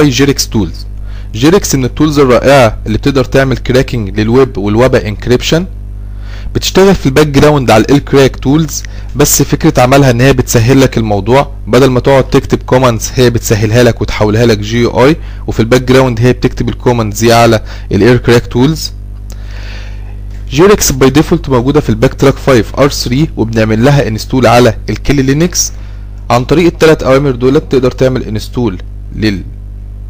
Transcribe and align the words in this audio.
باي 0.00 0.08
جيركس 0.10 0.48
تولز 0.48 0.86
جيركس 1.34 1.74
من 1.74 1.84
التولز 1.84 2.18
الرائعه 2.18 2.78
اللي 2.86 2.98
بتقدر 2.98 3.24
تعمل 3.24 3.56
كراكنج 3.56 4.20
للويب 4.20 4.58
والويب 4.58 4.94
انكريبشن 4.94 5.66
بتشتغل 6.54 6.94
في 6.94 7.06
الباك 7.06 7.26
جراوند 7.26 7.70
على 7.70 7.84
ال 7.90 8.04
كراك 8.04 8.36
تولز 8.36 8.82
بس 9.16 9.42
فكرة 9.42 9.82
عملها 9.82 10.10
إن 10.10 10.20
هي 10.20 10.32
بتسهل 10.32 10.80
لك 10.80 10.98
الموضوع. 10.98 11.50
بدل 11.66 11.90
ما 11.90 12.00
تقعد 12.00 12.30
تكتب 12.30 12.58
كوماندز 12.62 13.10
هي 13.14 13.30
بتسهلها 13.30 13.82
لك 13.82 14.00
وتحولها 14.00 14.46
لك 14.46 14.58
جي 14.58 14.84
اي 14.86 15.16
وفي 15.46 15.60
الباك 15.60 15.82
جراوند 15.82 16.20
هي 16.20 16.32
بتكتب 16.32 16.68
الكوماندز 16.68 17.20
دي 17.24 17.32
على 17.32 17.62
الاير 17.92 18.16
كراك 18.16 18.46
تولز 18.46 18.92
جيركس 20.50 20.92
باي 20.92 21.10
ديفولت 21.10 21.48
موجودة 21.48 21.80
في 21.80 21.88
الباك 21.90 22.14
تراك 22.14 22.34
5 22.34 22.64
ار 22.78 22.88
3 22.88 23.26
وبنعمل 23.36 23.84
لها 23.84 24.08
انستول 24.08 24.46
على 24.46 24.74
الكيل 24.90 25.24
لينكس 25.24 25.72
عن 26.30 26.44
طريق 26.44 26.66
الثلاث 26.66 27.02
أوامر 27.02 27.30
دولت 27.30 27.72
تقدر 27.72 27.90
تعمل 27.90 28.22
انستول 28.24 28.78
لل 29.16 29.42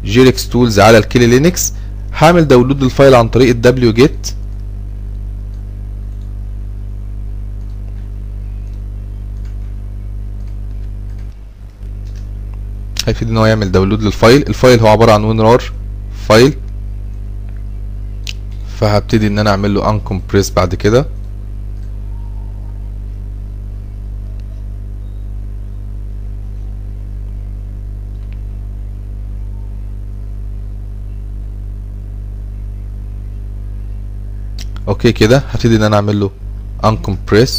جيركس 0.05 0.49
تولز 0.49 0.79
على 0.79 0.97
الكيلي 0.97 1.27
لينكس. 1.27 1.73
هعمل 2.17 2.47
داونلود 2.47 2.83
الفايل 2.83 3.15
عن 3.15 3.29
طريق 3.29 3.49
الدبليو 3.49 3.93
جيت. 3.93 4.33
هيفيد 13.07 13.29
إن 13.29 13.37
هو 13.37 13.45
يعمل 13.45 13.71
داونلود 13.71 14.03
للفايل. 14.03 14.47
الفايل 14.47 14.79
هو 14.79 14.87
عبارة 14.87 15.11
عن 15.11 15.23
وينرار 15.23 15.63
فايل. 16.27 16.53
فهبتدي 18.79 19.27
إن 19.27 19.39
أنا 19.39 19.49
أعمل 19.49 19.73
له 19.73 19.89
انكمبريس 19.89 20.51
بعد 20.51 20.75
كده. 20.75 21.05
أوكي 34.87 35.11
كده 35.11 35.37
هبتدي 35.37 35.75
إن 35.75 35.83
أنا 35.83 35.95
أعمل 35.95 36.19
له 36.19 36.31
uncompress. 36.83 37.51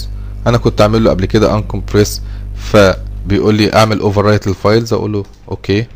أنا 0.47 0.59
كنت 0.59 0.81
أعمل 0.81 1.05
له 1.05 1.11
قبل 1.11 1.25
كده 1.25 1.61
uncompress 1.61 2.09
فبيقول 2.57 3.55
لي 3.55 3.75
أعمل 3.75 4.01
overwrite 4.01 4.47
للفايلز 4.49 4.93
أقول 4.93 5.13
له 5.13 5.25
أوكي. 5.49 5.87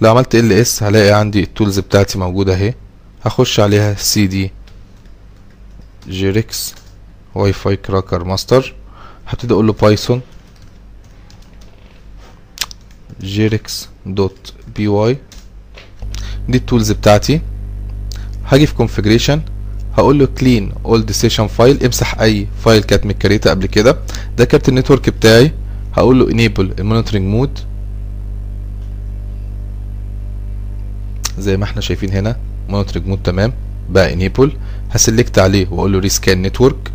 لو 0.00 0.10
عملت 0.10 0.34
إل 0.34 0.52
إس 0.52 0.82
هلاقي 0.82 1.12
عندي 1.12 1.40
التولز 1.42 1.78
بتاعتي 1.78 2.18
موجودة 2.18 2.54
أهي. 2.54 2.74
هخش 3.24 3.60
عليها 3.60 3.94
سي 3.94 4.26
دي 4.26 4.50
جيركس 6.08 6.74
واي 7.34 7.52
فاي 7.52 7.76
كراكر 7.76 8.24
ماستر 8.24 8.74
هبتدي 9.26 9.54
أقول 9.54 9.66
له 9.66 9.72
بايثون 9.72 10.20
جيركس 13.20 13.88
دوت 14.06 14.52
بي 14.76 14.88
واي 14.88 15.18
دي 16.48 16.58
التولز 16.58 16.92
بتاعتي. 16.92 17.40
هاجي 18.46 18.66
في 18.66 18.74
configuration. 18.74 19.53
هقول 19.94 20.18
له 20.18 20.28
clean 20.40 20.88
old 20.88 21.12
session 21.22 21.48
file. 21.58 21.84
امسح 21.84 22.20
أي 22.20 22.46
فايل 22.64 22.82
كانت 22.82 23.06
متكريته 23.06 23.50
قبل 23.50 23.66
كده. 23.66 23.98
ده 24.38 24.44
كارت 24.44 24.68
النتورك 24.68 25.10
بتاعي. 25.10 25.52
هقول 25.92 26.18
له 26.18 26.26
enable 26.26 26.80
المونيتورنج 26.80 27.26
مود 27.26 27.58
زي 31.38 31.56
ما 31.56 31.64
إحنا 31.64 31.80
شايفين 31.80 32.10
هنا 32.12 32.36
مونيتورنج 32.68 33.08
مود 33.08 33.22
تمام. 33.22 33.52
بقى 33.90 34.16
enable. 34.16 34.48
هسلكت 34.90 35.38
عليه 35.38 35.66
واقول 35.70 35.92
له 35.92 36.08
rescan 36.08 36.48
network. 36.50 36.93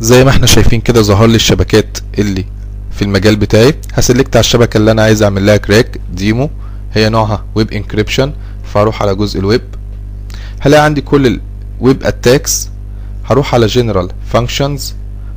زي 0.00 0.24
ما 0.24 0.30
إحنا 0.30 0.46
شايفين 0.46 0.80
كده 0.80 1.02
ظهر 1.02 1.26
لي 1.26 1.36
الشبكات 1.36 1.98
اللي 2.18 2.44
في 2.90 3.02
المجال 3.02 3.36
بتاعي. 3.36 3.74
هسلكت 3.94 4.36
على 4.36 4.40
الشبكة 4.40 4.76
اللي 4.76 4.90
أنا 4.90 5.02
عايز 5.02 5.22
أعمل 5.22 5.46
لها 5.46 5.56
كراك 5.56 6.00
ديمو. 6.12 6.50
هي 6.94 7.08
نوعها 7.08 7.44
ويب 7.54 7.72
انكريبشن 7.72 8.32
فاروح 8.64 9.02
على 9.02 9.14
جزء 9.14 9.40
الويب 9.40 9.62
هلاقي 10.60 10.84
عندي 10.84 11.00
كل 11.00 11.40
الويب 11.80 12.02
اتاكس 12.04 12.68
هروح 13.24 13.54
على 13.54 13.66
جنرال 13.66 14.08
فانكشنز 14.32 14.94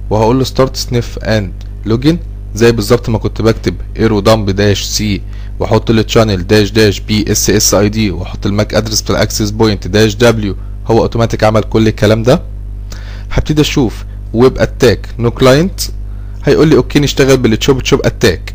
وهقول 0.10 0.38
له 0.38 0.44
ستارت 0.44 0.76
سنيف 0.76 1.20
اند 1.20 1.54
لوجن 1.86 2.18
زي 2.56 2.72
بالظبط 2.72 3.10
ما 3.10 3.18
كنت 3.18 3.42
بكتب 3.42 3.76
ايرو 4.00 4.20
دامب 4.20 4.50
داش 4.50 4.84
سي 4.84 5.22
وأحط 5.60 5.92
له 5.92 6.02
تشانل 6.02 6.48
داش 6.48 6.72
داش 6.72 7.00
بي 7.00 7.32
اس 7.32 7.50
اس 7.50 7.74
اي 7.74 7.90
دي 7.90 8.12
وأحط 8.12 8.46
الماك 8.46 8.74
ادرس 8.74 9.02
بتاع 9.02 9.16
الاكسس 9.16 9.50
بوينت 9.50 9.88
داش 9.88 10.16
دبليو 10.16 10.56
هو 10.88 11.02
اوتوماتيك 11.02 11.44
عمل 11.44 11.62
كل 11.64 11.88
الكلام 11.88 12.24
ده. 12.24 12.42
هبتدي 13.32 13.62
أشوف 13.62 14.04
ويب 14.34 14.58
أتاك. 14.58 15.08
نو 15.20 15.32
كلاينت 15.32 15.82
هيقول 16.46 16.68
لي 16.68 16.76
أوكي 16.76 17.00
نشتغل 17.00 17.38
بالتشوب 17.38 17.82
تشوب 17.84 18.02
أتاك. 18.06 18.54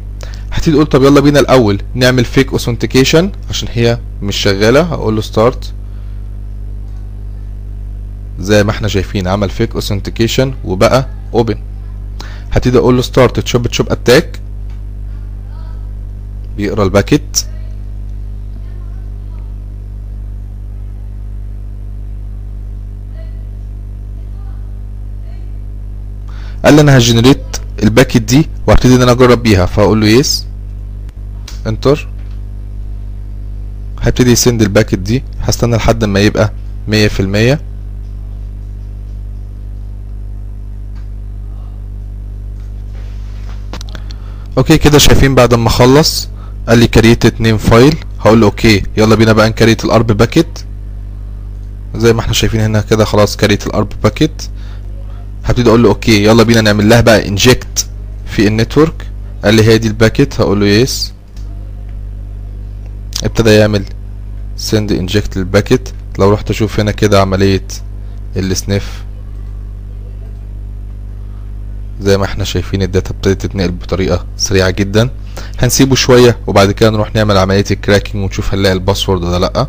هتيجي 0.52 0.76
تقول 0.76 0.86
طب 0.86 1.02
يلا 1.02 1.20
بينا 1.20 1.40
الأول 1.40 1.80
نعمل 1.94 2.24
فيك 2.24 2.52
اوثنتيكيشن 2.52 3.30
عشان 3.50 3.68
هي 3.72 3.98
مش 4.22 4.36
شغالة. 4.36 4.80
هقول 4.80 5.14
له 5.16 5.20
ستارت 5.22 5.72
زي 8.38 8.64
ما 8.64 8.70
إحنا 8.70 8.88
شايفين 8.88 9.28
عمل 9.28 9.50
فيك 9.50 9.74
اوثنتيكيشن 9.74 10.54
وبقى 10.64 11.08
اوبن 11.34 11.58
هتيجي 12.52 12.78
أقول 12.78 12.96
له 12.96 13.02
ستارت 13.02 13.40
تشوب 13.40 13.66
تشوب 13.66 13.90
أتاك. 13.90 14.40
بيقرأ 16.56 16.84
الباكيت. 16.84 17.38
قال 26.64 26.74
لي 26.74 26.80
أنا 26.80 26.98
هجنريت 26.98 27.42
الباكت 27.82 28.16
دي 28.22 28.48
وهبتدي 28.66 28.94
إن 28.96 29.02
أنا 29.02 29.12
أجرب 29.12 29.42
بيها. 29.42 29.66
فهقول 29.66 30.00
له 30.00 30.06
يس 30.06 30.46
انتر 31.66 32.08
هيبتدي 34.02 34.30
يسند 34.32 34.62
الباكت 34.62 34.94
دي. 34.98 35.22
هستنى 35.40 35.76
لحد 35.76 36.04
ما 36.04 36.20
يبقى 36.20 36.52
مية 36.88 37.08
في 37.08 37.20
المية. 37.20 37.60
أوكي 44.58 44.78
كده 44.78 44.98
شايفين 44.98 45.34
بعد 45.34 45.54
ما 45.54 45.68
اخلص 45.68 46.28
قال 46.68 46.78
لي 46.78 46.86
كريت 46.86 47.24
اتنين 47.26 47.56
فايل 47.56 47.96
هقول 48.20 48.40
له 48.40 48.46
أوكي 48.46 48.82
يلا 48.96 49.14
بينا 49.14 49.32
بقى 49.32 49.48
نكريت 49.48 49.84
الأرب 49.84 50.06
باكت 50.12 50.64
زي 51.96 52.12
ما 52.12 52.20
إحنا 52.20 52.32
شايفين 52.32 52.60
هنا 52.60 52.80
كده 52.80 53.04
خلاص 53.04 53.36
كريت 53.36 53.66
الأرب 53.66 53.88
باكت 54.02 54.50
هبتدي 55.46 55.68
أقول 55.70 55.82
له 55.82 55.88
أوكي 55.88 56.24
يلا 56.24 56.42
بينا 56.42 56.60
نعمل 56.60 56.88
لها 56.88 57.00
بقى 57.00 57.28
انجكت 57.28 57.86
في 58.26 58.46
النتورك. 58.46 59.06
قال 59.44 59.54
لي 59.54 59.64
هي 59.64 59.78
دي 59.78 59.88
الباكت 59.88 60.40
هقول 60.40 60.60
له 60.60 60.66
يس 60.66 61.12
ابتدى 63.24 63.50
يعمل 63.50 63.84
سند 64.56 64.92
انجكت 64.92 65.36
للباكت 65.36 65.94
لو 66.18 66.30
رحت 66.32 66.50
أشوف 66.50 66.80
هنا 66.80 66.90
كده 66.92 67.20
عملية 67.20 67.64
السنيف. 68.36 69.04
زي 72.00 72.18
ما 72.18 72.24
إحنا 72.24 72.44
شايفين 72.44 72.82
الداتا 72.82 73.10
ابتدت 73.10 73.42
تتنقل 73.42 73.70
بطريقة 73.70 74.26
سريعة 74.36 74.70
جدا. 74.70 75.10
هنسيبه 75.58 75.94
شوية 75.94 76.36
وبعد 76.46 76.72
كده 76.72 76.90
نروح 76.90 77.14
نعمل 77.14 77.36
عملية 77.36 77.64
الكراكنج 77.70 78.22
ونشوف 78.24 78.54
هنلاقي 78.54 78.72
الباسورد 78.72 79.24
ولا 79.24 79.38
لأ. 79.38 79.68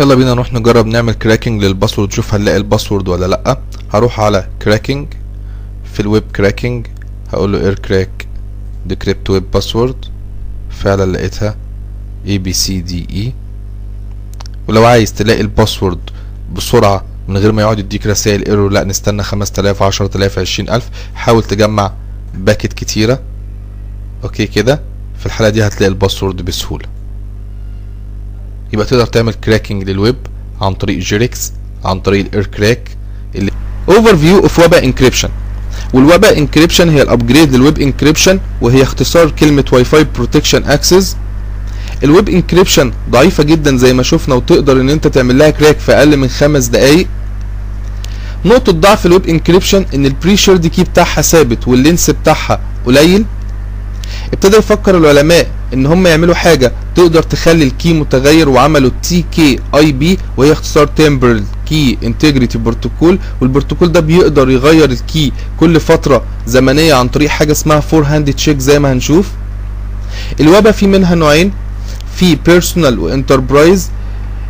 يلا 0.00 0.14
بينا 0.14 0.34
نروح 0.34 0.52
نجرب 0.52 0.86
نعمل 0.86 1.12
كراكنج 1.14 1.64
للباسورد 1.64 2.08
نشوف 2.08 2.34
هنلاقي 2.34 2.56
الباسورد 2.56 3.08
ولا 3.08 3.26
لأ. 3.26 3.58
هروح 3.90 4.20
على 4.20 4.48
كراكنج 4.62 5.06
في 5.92 6.00
الويب 6.00 6.22
كراكنج 6.36 6.86
هقول 7.32 7.52
له 7.52 7.60
اير 7.60 7.74
كراك 7.74 8.26
ديكريبت 8.86 9.30
ويب 9.30 9.50
باسورد 9.50 9.96
فعلا 10.70 11.12
لقيتها 11.12 11.56
اي 12.26 12.38
بي 12.38 12.52
سي 12.52 12.80
دي 12.80 13.06
اي 13.12 13.32
ولو 14.68 14.84
عايز 14.84 15.12
تلاقي 15.12 15.40
الباسورد 15.40 15.98
بسرعة 16.54 17.04
من 17.28 17.36
غير 17.36 17.52
ما 17.52 17.62
يقعد 17.62 17.78
يديك 17.78 18.06
رسائل 18.06 18.44
ايرور 18.46 18.70
لأ 18.70 18.84
نستنى 18.84 19.22
5000 19.22 19.82
10000 19.82 20.38
20000 20.38 20.90
حاول 21.14 21.42
تجمع 21.42 21.92
باكت 22.34 22.72
كتيرة. 22.72 23.20
أوكي 24.24 24.46
كده. 24.46 24.80
في 25.18 25.26
الحالة 25.26 25.48
دي 25.48 25.66
هتلاقي 25.66 25.88
الباسورد 25.90 26.42
بسهولة. 26.42 26.84
يبقى 28.72 28.86
تقدر 28.86 29.06
تعمل 29.06 29.34
كراكنج 29.34 29.90
للويب 29.90 30.16
عن 30.60 30.74
طريق 30.74 30.98
جيركس 30.98 31.52
عن 31.84 32.00
طريق 32.00 32.26
الاير 32.26 32.46
كراك 32.46 32.88
اوفر 33.88 34.16
فيو 34.16 34.38
اوف 34.38 34.58
ويب 34.58 34.74
انكريبشن 34.74 35.28
والويب 35.94 36.24
انكريبشن 36.24 36.88
هي 36.88 37.02
الابجريد 37.02 37.54
للويب 37.54 37.78
انكريبشن 37.78 38.40
وهي 38.60 38.82
اختصار 38.82 39.30
كلمة 39.30 39.64
واي 39.72 39.84
فاي 39.84 40.06
بروتكشن 40.14 40.64
اكسس 40.64 41.16
الويب 42.04 42.28
انكريبشن 42.28 42.92
ضعيفة 43.10 43.42
جدا 43.44 43.76
زي 43.76 43.92
ما 43.92 44.02
شفنا 44.02 44.34
وتقدر 44.34 44.80
إن 44.80 44.90
أنت 44.90 45.06
تعمل 45.06 45.38
لها 45.38 45.50
كراك 45.50 45.78
في 45.78 45.92
أقل 45.92 46.16
من 46.16 46.28
خمس 46.28 46.66
دقايق. 46.66 47.06
نقطة 48.44 48.72
ضعف 48.72 49.06
الويب 49.06 49.26
انكريبشن 49.26 49.86
إن 49.94 50.06
البري 50.06 50.36
شيرد 50.36 50.66
كي 50.66 50.82
بتاعها 50.84 51.22
ثابت 51.22 51.68
واللينس 51.68 52.10
بتاعها 52.10 52.60
قليل. 52.86 53.24
ابتدى 54.32 54.56
يفكر 54.56 54.96
العلماء 54.96 55.46
إن 55.74 55.86
هم 55.86 56.06
يعملوا 56.06 56.34
حاجة 56.34 56.72
تقدر 56.94 57.22
تخلي 57.22 57.64
الكي 57.64 57.92
متغير 57.92 58.48
وعملوا 58.48 58.90
تي 59.02 59.24
كي 59.32 59.58
اي 59.74 59.92
بي 59.92 60.18
وهي 60.36 60.52
اختصار 60.52 60.86
تمبرال 60.86 61.44
كي 61.68 61.98
انتجريتي 62.04 62.58
بروتوكول 62.58 63.18
والبروتوكول 63.40 63.92
ده 63.92 64.00
بيقدر 64.00 64.50
يغير 64.50 64.90
الكي 64.90 65.32
كل 65.60 65.80
فترة 65.80 66.22
زمنية 66.46 66.94
عن 66.94 67.08
طريق 67.08 67.28
حاجة 67.30 67.52
اسمها 67.52 67.80
فور 67.80 68.02
هاند 68.04 68.32
تشيك 68.32 68.58
زي 68.58 68.78
ما 68.78 68.92
هنشوف. 68.92 69.28
الوبا 70.40 70.70
في 70.70 70.86
منها 70.86 71.14
نوعين 71.14 71.52
في 72.16 72.34
بيرسونال 72.46 72.98
وانتربرايز 72.98 73.90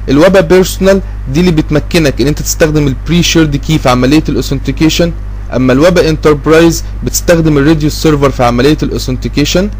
الوبا 0.08 0.40
بيرسونال 0.40 1.00
دي 1.34 1.40
اللي 1.40 1.50
بتمكنك 1.50 2.20
إن 2.20 2.26
أنت 2.26 2.38
تستخدم 2.42 2.86
البري 2.86 3.22
شيرد 3.22 3.56
كي 3.56 3.78
في 3.78 3.88
عملية 3.88 4.24
الاوثنتيكيشن 4.28 5.12
أما 5.56 5.72
الوبا 5.72 6.08
انتربرايز 6.08 6.84
بتستخدم 7.04 7.58
الراديو 7.58 7.90
سيرفر 7.90 8.30
في 8.30 8.44
عملية 8.44 8.78
الاوثنتيكيشن 8.82 9.70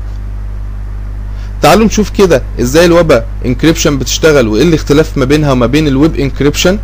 تعالوا 1.63 1.87
نشوف 1.87 2.11
كده 2.11 2.43
إزاي 2.61 2.85
الوبا 2.87 3.25
انكريبشن 3.47 3.99
بتشتغل 3.99 4.49
وايه 4.49 4.63
الاختلاف 4.63 5.19
ما 5.19 5.25
بينها 5.25 5.53
وما 5.53 5.67
بين 5.67 5.89
الويب 5.89 6.17
انكريبشن 6.17 6.79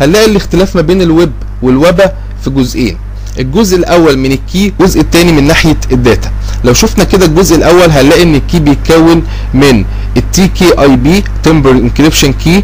هنلاقي 0.00 0.26
الاختلاف 0.26 0.76
ما 0.76 0.82
بين 0.82 1.02
الويب 1.02 1.32
والوبا 1.62 2.12
في 2.44 2.50
جزئين. 2.50 2.96
الجزء 3.38 3.76
الأول 3.76 4.18
من 4.18 4.32
الكي 4.32 4.68
الجزء 4.68 5.00
الثاني 5.00 5.32
من 5.32 5.44
ناحية 5.46 5.76
الداتا. 5.92 6.30
لو 6.64 6.72
شفنا 6.72 7.04
كده 7.04 7.26
الجزء 7.26 7.56
الأول 7.56 7.90
هنلاقي 7.90 8.22
إن 8.22 8.34
الكي 8.34 8.58
بيتكون 8.60 9.22
من 9.54 9.84
التي 10.16 10.48
كي 10.48 10.80
اي 10.80 10.96
بي 10.96 11.24
تمبر 11.42 11.70
انكريبشن 11.70 12.32
كي 12.32 12.62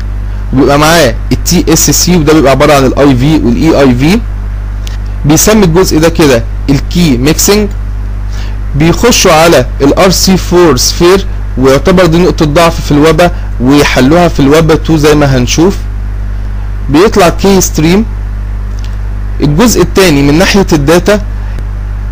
وبيبقى 0.53 0.79
معاه 0.79 1.15
التي 1.33 1.65
اس 1.73 1.91
سي 1.91 2.17
وده 2.17 2.33
بيبقى 2.33 2.51
عبارة 2.51 2.73
عن 2.73 2.85
الاي 2.85 3.17
في 3.17 3.35
والاي 3.45 3.81
اي 3.81 3.95
في 3.95 4.21
بيسمي 5.25 5.65
الجزء 5.65 5.99
ده 5.99 6.09
كده 6.09 6.45
الكي 6.71 7.17
ميكسنج 7.17 7.69
بيخشوا 8.77 9.33
على 9.33 9.67
الار 9.81 10.11
سي 10.11 10.37
4 10.53 10.77
سفير 10.77 11.27
ويعتبر 11.59 12.07
دي 12.07 12.19
نقطة 12.19 12.45
ضعف 12.47 12.81
في 12.81 12.93
الوبا 12.93 13.31
ويحلوها 13.61 14.29
في 14.29 14.41
الوبا 14.41 14.75
2 14.75 14.99
زي 14.99 15.15
ما 15.15 15.27
هنشوف. 15.37 15.77
بيطلع 16.91 17.29
كي 17.29 17.61
ستريم 17.61 18.05
الجزء 19.41 19.83
الثاني 19.83 20.23
من 20.23 20.39
ناحية 20.39 20.67
الداتا 20.73 21.21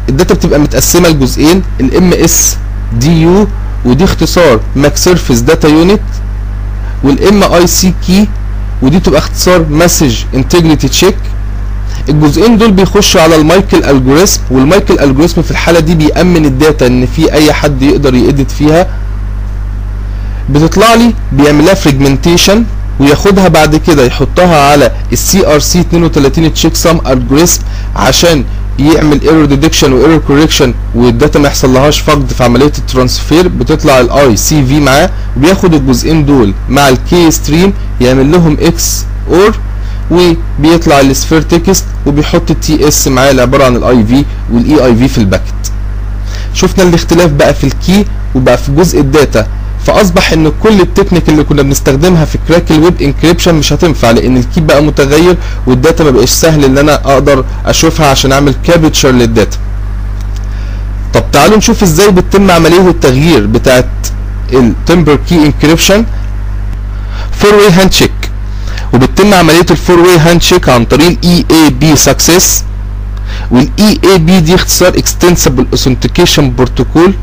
الداتا 0.09 0.35
بتبقى 0.35 0.59
متقسمة 0.59 1.09
لجزئين 1.09 1.63
الام 1.81 2.13
اس 2.13 2.57
دي 2.93 3.23
يو 3.23 3.47
ودي 3.85 4.05
اختصار 4.05 4.61
ماك 4.77 4.97
سيرفيس 4.97 5.41
داتا 5.41 5.69
يونت 5.69 6.01
والام 7.05 7.43
اي 7.43 7.67
سي 7.67 7.95
كي 8.07 8.29
ودي 8.83 8.99
بتبقى 8.99 9.19
اختصار 9.19 9.67
مسج 9.71 10.17
انتجريتي 10.35 10.89
تشيك 10.89 11.17
الجزئين 12.09 12.59
دول 12.59 12.71
بيخشوا 12.73 13.21
على 13.21 13.37
المايكل 13.37 13.85
الجوريزم 13.85 14.41
والمايكل 14.51 14.99
الجوريزم 14.99 15.43
في 15.43 15.51
الحالة 15.51 15.81
دي 15.81 15.95
بيأمن 15.95 16.45
الداتا 16.45 16.87
إن 16.87 17.07
في 17.07 17.33
أي 17.33 17.53
حد 17.53 17.83
يقدر 17.83 18.15
يأدت 18.15 18.51
فيها. 18.51 18.87
بتطلع 20.51 20.95
لي 20.95 21.15
بيعمل 21.33 21.65
لها 21.65 21.75
فريجمنتيشن 21.75 22.65
وياخدها 23.01 23.49
بعد 23.49 23.77
كده 23.77 24.05
يحطها 24.07 24.71
على 24.71 24.93
السي 25.13 25.47
ار 25.55 25.59
سي 25.59 25.81
32 25.81 26.53
تشيك 26.55 26.75
سام 26.77 27.01
الجوريزم 27.07 27.61
عشان 27.97 28.45
يعمل 28.79 29.21
ايرور 29.23 29.45
ديتكشن 29.45 29.93
وايرور 29.93 30.19
كوريكشن 30.19 30.75
والداتا 30.95 31.39
ما 31.39 31.49
يحصل 31.49 31.75
لهاش 31.75 32.01
فقد 32.01 32.33
في 32.33 32.45
عملية 32.45 32.73
الترانسفير. 32.79 33.49
بتطلع 33.49 34.01
الاي 34.01 34.37
سي 34.37 34.67
في 34.67 34.81
معاه 34.81 35.11
وبياخد 35.37 35.75
الجزئين 35.75 36.27
دول 36.27 36.55
مع 36.69 36.89
الكي 36.89 37.31
ستريم 37.31 37.73
يعمل 38.01 38.33
لهم 38.33 38.57
إكس 38.61 39.05
اور 39.33 39.55
وبيطلع 40.11 41.01
السفير 41.01 41.43
تكست 41.43 41.85
وبيحط 42.07 42.51
التي 42.51 42.89
اس 42.89 43.09
معاه 43.09 43.31
اللي 43.31 43.43
عباره 43.43 43.65
عن 43.65 43.77
الاي 43.77 44.05
في 44.07 44.25
والاي 44.53 44.85
اي 44.85 44.97
في 44.97 45.09
في 45.09 45.19
الباكت. 45.19 45.55
شفنا 46.55 46.85
الاختلاف 46.85 47.31
بقى 47.31 47.55
في 47.55 47.65
الكي 47.65 48.05
وبقى 48.35 48.59
في 48.59 48.73
جزء 48.73 49.01
الداتا. 49.01 49.47
فأصبح 49.87 50.33
إن 50.33 50.53
كل 50.63 50.81
التكنيك 50.81 51.29
اللي 51.29 51.45
كنا 51.45 51.63
بنستخدمها 51.63 52.25
في 52.25 52.39
كراك 52.49 52.71
الويب 52.71 53.03
انكريبشن 53.03 53.55
مش 53.55 53.73
هتنفع 53.73 54.11
لأن 54.11 54.37
الكي 54.37 54.61
بقى 54.61 54.83
متغير 54.83 55.37
والداتا 55.67 56.05
ما 56.05 56.11
بقاش 56.11 56.29
سهل 56.29 56.65
إن 56.65 56.79
أنا 56.79 56.95
أقدر 56.95 57.45
أشوفها 57.67 58.07
عشان 58.11 58.33
أعمل 58.33 58.55
كابتشر 58.65 59.11
للداتا. 59.11 59.57
طب 61.15 61.25
تعالوا 61.33 61.57
نشوف 61.57 61.83
إزاي 61.83 62.11
بتتم 62.11 62.51
عملية 62.51 62.89
التغيير 62.89 63.47
بتاعت 63.47 63.89
التمبر 64.53 65.19
كي 65.29 65.35
انكريبشن 65.47 66.05
فور 67.33 67.55
واي 67.55 67.71
هاند 67.71 67.93
شيك 67.93 68.13
وبتتم 68.93 69.35
عملية 69.35 69.67
الفور 69.71 69.99
واي 70.01 70.19
هاند 70.19 70.43
شيك 70.43 70.69
عن 70.69 70.85
طريق 70.85 71.19
الاي 71.25 71.45
اي 71.51 71.71
بي 71.71 71.97
سكسس 71.97 72.65
والاي 73.51 73.99
اي 74.05 74.19
بي 74.19 74.41
دي 74.41 74.55
اختصار 74.55 74.89
اكستنسبل 74.89 75.67
اوثنتيكيشن 75.73 76.55
بروتوكول 76.55 77.15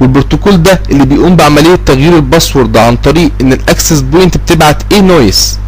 والبروتوكول 0.00 0.62
ده 0.62 0.80
اللي 0.90 1.04
بيقوم 1.06 1.36
بعملية 1.36 1.74
تغيير 1.86 2.16
الباسورد 2.16 2.76
عن 2.76 2.96
طريق 2.96 3.30
إن 3.40 3.52
الاكسس 3.52 4.00
بوينت 4.00 4.36
بتبعت 4.36 4.92
إيه 4.92 5.00
نويز 5.00 5.58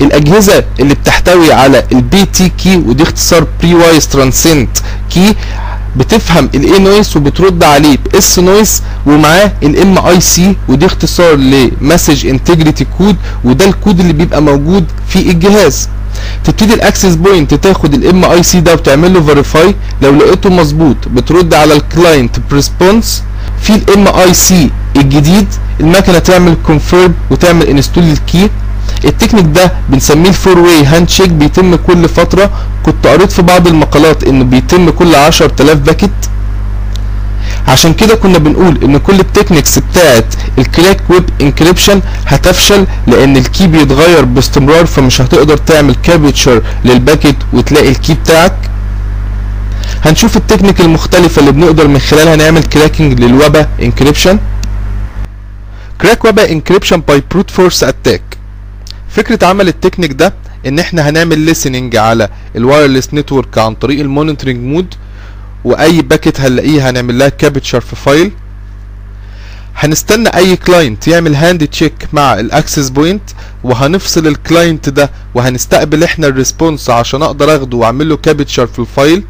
الأجهزة 0.00 0.64
اللي 0.80 0.94
بتحتوي 0.94 1.52
على 1.52 1.84
البي 1.92 2.24
تي 2.24 2.48
كي 2.48 2.76
ودي 2.76 3.02
اختصار 3.02 3.46
بري 3.62 3.74
وايز 3.74 4.08
ترانسنت 4.08 4.70
كي 5.10 5.34
بتفهم 5.96 6.50
الاي 6.54 6.78
نويز 6.78 7.16
وبترد 7.16 7.64
عليه 7.64 7.98
باس 8.12 8.38
نويز 8.38 8.82
ومعاه 9.06 9.52
الام 9.62 9.98
اي 10.06 10.20
سي 10.20 10.56
ودي 10.68 10.86
اختصار 10.86 11.34
لمسج 11.36 12.26
انتجريتي 12.26 12.86
كود 12.98 13.16
وده 13.44 13.64
الكود 13.64 14.00
اللي 14.00 14.12
بيبقى 14.12 14.42
موجود 14.42 14.84
في 15.08 15.18
الجهاز. 15.30 15.88
تبتدي 16.44 16.74
الاكسس 16.74 17.14
بوينت 17.14 17.54
تاخد 17.54 17.94
الام 17.94 18.24
اي 18.24 18.42
سي 18.42 18.60
ده 18.60 18.72
وتعمل 18.72 19.14
له 19.14 19.20
فيريفاي 19.22 19.74
لو 20.02 20.10
لقيته 20.16 20.50
مظبوط 20.50 20.96
بترد 21.08 21.54
على 21.54 21.74
الكلاينت 21.76 22.36
بريسبونس 22.50 23.22
في 23.62 23.74
الام 23.74 24.06
اي 24.08 24.34
سي 24.34 24.70
الجديد 24.96 25.46
المكنة 25.80 26.18
تعمل 26.18 26.56
كونفيرم 26.66 27.14
وتعمل 27.30 27.66
انستول 27.66 28.04
للكي 28.04 28.50
التكنيك 29.06 29.44
ده 29.46 29.72
بنسميه 29.88 30.28
الفور 30.28 30.58
واي 30.58 30.84
هاند 30.84 31.08
شيك 31.08 31.30
بيتم 31.30 31.74
كل 31.76 32.08
فترة. 32.08 32.50
كنت 32.86 33.06
قريت 33.06 33.32
في 33.32 33.42
بعض 33.42 33.66
المقالات 33.66 34.24
إنه 34.24 34.44
بيتم 34.44 34.90
كل 34.90 35.14
10000 35.14 35.78
باكت 35.78 36.10
عشان 37.68 37.92
كده 37.94 38.14
كنا 38.14 38.38
بنقول 38.38 38.78
إن 38.84 38.98
كل 38.98 39.20
التكنيكس 39.20 39.78
بتاعت 39.78 40.34
الكراك 40.58 41.00
ويب 41.10 41.24
انكريبشن 41.40 42.00
هتفشل 42.26 42.86
لأن 43.06 43.36
الكي 43.36 43.66
بيتغير 43.66 44.24
باستمرار 44.24 44.86
فمش 44.86 45.20
هتقدر 45.20 45.56
تعمل 45.56 45.94
كابتشر 46.02 46.62
للباكت 46.84 47.36
وتلاقي 47.52 47.88
الكي 47.88 48.14
بتاعك. 48.14 48.56
هنشوف 50.04 50.36
التكنيك 50.36 50.80
المختلفة 50.80 51.40
اللي 51.40 51.52
بنقدر 51.52 51.88
من 51.88 51.98
خلالها 51.98 52.36
نعمل 52.36 52.62
كراكنج 52.62 53.20
للوبا 53.20 53.68
انكريبشن 53.82 54.38
كراك 56.02 56.24
وبا 56.24 56.50
انكريبشن 56.50 57.00
باي 57.00 57.22
بروت 57.30 57.50
فورس 57.50 57.84
اتاك 57.84 58.22
فكرة 59.08 59.46
عمل 59.46 59.68
التكنيك 59.68 60.12
ده 60.12 60.34
إن 60.66 60.78
إحنا 60.78 61.08
هنعمل 61.10 61.38
ليسننج 61.38 61.96
على 61.96 62.28
الوايرلس 62.56 63.14
نتورك 63.14 63.58
عن 63.58 63.74
طريق 63.74 64.00
المونيتورنج 64.00 64.56
مود 64.64 64.94
وأي 65.64 66.02
باكت 66.02 66.40
هنلاقيه 66.40 66.90
هنعمل 66.90 67.18
لها 67.18 67.28
كابتشر 67.28 67.80
في 67.80 67.96
فايل 67.96 68.32
هنستنى 69.76 70.28
أي 70.28 70.56
كلاينت 70.56 71.08
يعمل 71.08 71.34
هاند 71.34 71.66
تشيك 71.68 72.08
مع 72.12 72.34
الاكسس 72.40 72.88
بوينت 72.88 73.22
وهنفصل 73.64 74.26
الكلاينت 74.26 74.88
ده 74.88 75.10
وهنستقبل 75.34 76.04
إحنا 76.04 76.26
الريسبونس 76.26 76.90
عشان 76.90 77.22
أقدر 77.22 77.56
أخده 77.56 77.76
وأعمل 77.76 78.08
له 78.08 78.16
كابتشر 78.16 78.66
في 78.66 78.78
الفايل 78.78 79.24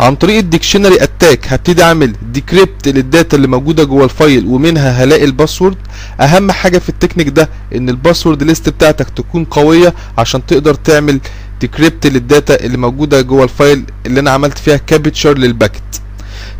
عن 0.00 0.16
طريق 0.16 0.38
الديكشنري 0.38 1.02
اتاك 1.02 1.52
هبتدي 1.52 1.82
أعمل 1.82 2.16
ديكريبت 2.32 2.88
للداتا 2.88 3.36
اللي 3.36 3.48
موجودة 3.48 3.84
جوه 3.84 4.04
الفايل 4.04 4.46
ومنها 4.46 4.90
هلاقي 5.04 5.24
الباسورد. 5.24 5.76
أهم 6.20 6.50
حاجة 6.50 6.78
في 6.78 6.88
التكنيك 6.88 7.28
ده 7.28 7.48
إن 7.74 7.88
الباسورد 7.88 8.42
ليست 8.42 8.68
بتاعتك 8.68 9.08
تكون 9.10 9.44
قوية 9.44 9.94
عشان 10.18 10.46
تقدر 10.46 10.74
تعمل 10.74 11.20
ديكريبت 11.60 12.06
للداتا 12.06 12.64
اللي 12.64 12.76
موجودة 12.76 13.20
جوه 13.20 13.44
الفايل 13.44 13.84
اللي 14.06 14.20
أنا 14.20 14.30
عملت 14.30 14.58
فيها 14.58 14.76
كابتشر 14.76 15.38
للباكت. 15.38 15.82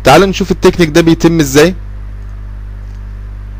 تعالوا 0.03 0.27
نشوف 0.27 0.51
التكنيك 0.51 0.89
ده 0.89 1.01
بيتم 1.01 1.39
إزاي. 1.39 1.75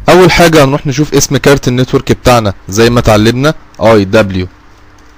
أول 0.10 0.32
حاجة 0.32 0.64
هنروح 0.64 0.88
نشوف 0.88 1.14
اسم 1.14 1.38
كارت 1.38 1.68
النتورك 1.68 2.12
بتاعنا. 2.12 2.54
زي 2.70 2.90
ما 2.90 3.00
اتعلمنا 3.00 3.54
اي 3.82 4.06
دبليو 4.06 4.48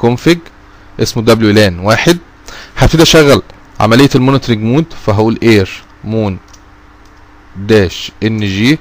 config. 0.01 0.37
اسمه 0.99 1.23
لأن 1.23 1.79
واحد. 1.79 2.17
هبتدي 2.77 3.03
أشغل 3.03 3.41
عملية 3.79 4.09
المونيتورنج 4.15 4.63
مود 4.63 4.85
فهقول 5.05 5.39
إير 5.43 5.83
مون 6.03 6.37
داش 7.57 8.11
إن 8.23 8.39
جي 8.39 8.79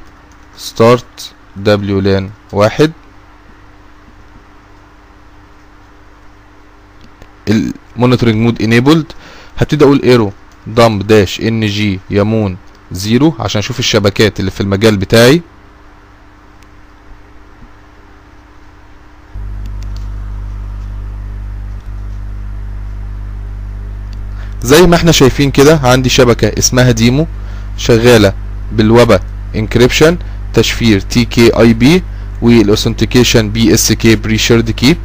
ستارت 0.56 1.32
دبليو 1.56 2.00
لأن 2.00 2.30
واحد. 2.52 2.92
المونيتورنج 7.48 8.36
مود 8.36 8.62
انيبلد 8.62 9.12
هبتدي 9.58 9.84
أقول 9.84 10.02
إيرو 10.02 10.32
دمب 10.66 11.06
داش 11.06 11.40
إن 11.40 11.66
جي 11.66 12.00
يمون 12.10 12.56
زيرو 12.92 13.34
عشان 13.38 13.58
أشوف 13.58 13.78
الشبكات 13.78 14.40
اللي 14.40 14.50
في 14.50 14.60
المجال 14.60 14.96
بتاعي. 14.96 15.42
زي 24.64 24.83
ما 24.87 24.97
إحنا 24.97 25.12
شايفين 25.12 25.50
كده 25.50 25.80
عندي 25.85 26.09
شبكة 26.09 26.52
اسمها 26.59 26.90
ديمو 26.90 27.26
شغالة 27.76 28.33
بالوبا 28.73 29.21
انكريبشن 29.56 30.16
تشفير 30.54 31.00
تي 31.00 31.25
كي 31.25 31.50
اي 31.61 31.73
بي 31.73 32.02
والاوثنتيكيشن 32.42 33.50
بي 33.50 33.75
اس 33.75 33.92
كي 33.92 34.16
بري 34.16 34.38
شيرد 34.38 34.71
كي 34.71 34.97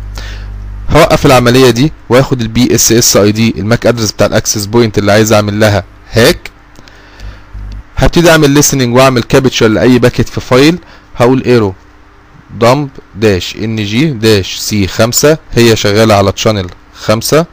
هوقف 0.89 1.25
العملية 1.25 1.69
دي 1.69 1.91
واخد 2.09 2.41
البي 2.41 2.75
اس 2.75 2.91
اس 2.91 3.17
اي 3.17 3.31
دي 3.31 3.53
الماك 3.57 3.85
أدرس 3.85 4.11
بتاع 4.11 4.27
الأكسس 4.27 4.65
بوينت 4.65 4.97
اللي 4.97 5.11
عايز 5.11 5.33
أعمل 5.33 5.59
لها 5.59 5.83
هاك. 6.11 6.39
هبتدي 7.97 8.29
أعمل 8.31 8.63
listening 8.63 8.87
وأعمل 8.87 9.23
كابتشر 9.23 9.67
لأي 9.67 9.99
باكيت 9.99 10.29
في 10.29 10.41
فايل. 10.41 10.79
هقول 11.17 11.43
ايرو 11.45 11.73
دمب 12.59 12.89
داش 13.15 13.55
ان 13.55 13.75
جي 13.75 14.05
داش 14.05 14.55
سي 14.57 14.87
خمسة 14.87 15.37
هي 15.51 15.75
شغالة 15.75 16.13
على 16.15 16.31
تشانل 16.31 16.67
خمسة. 16.93 17.45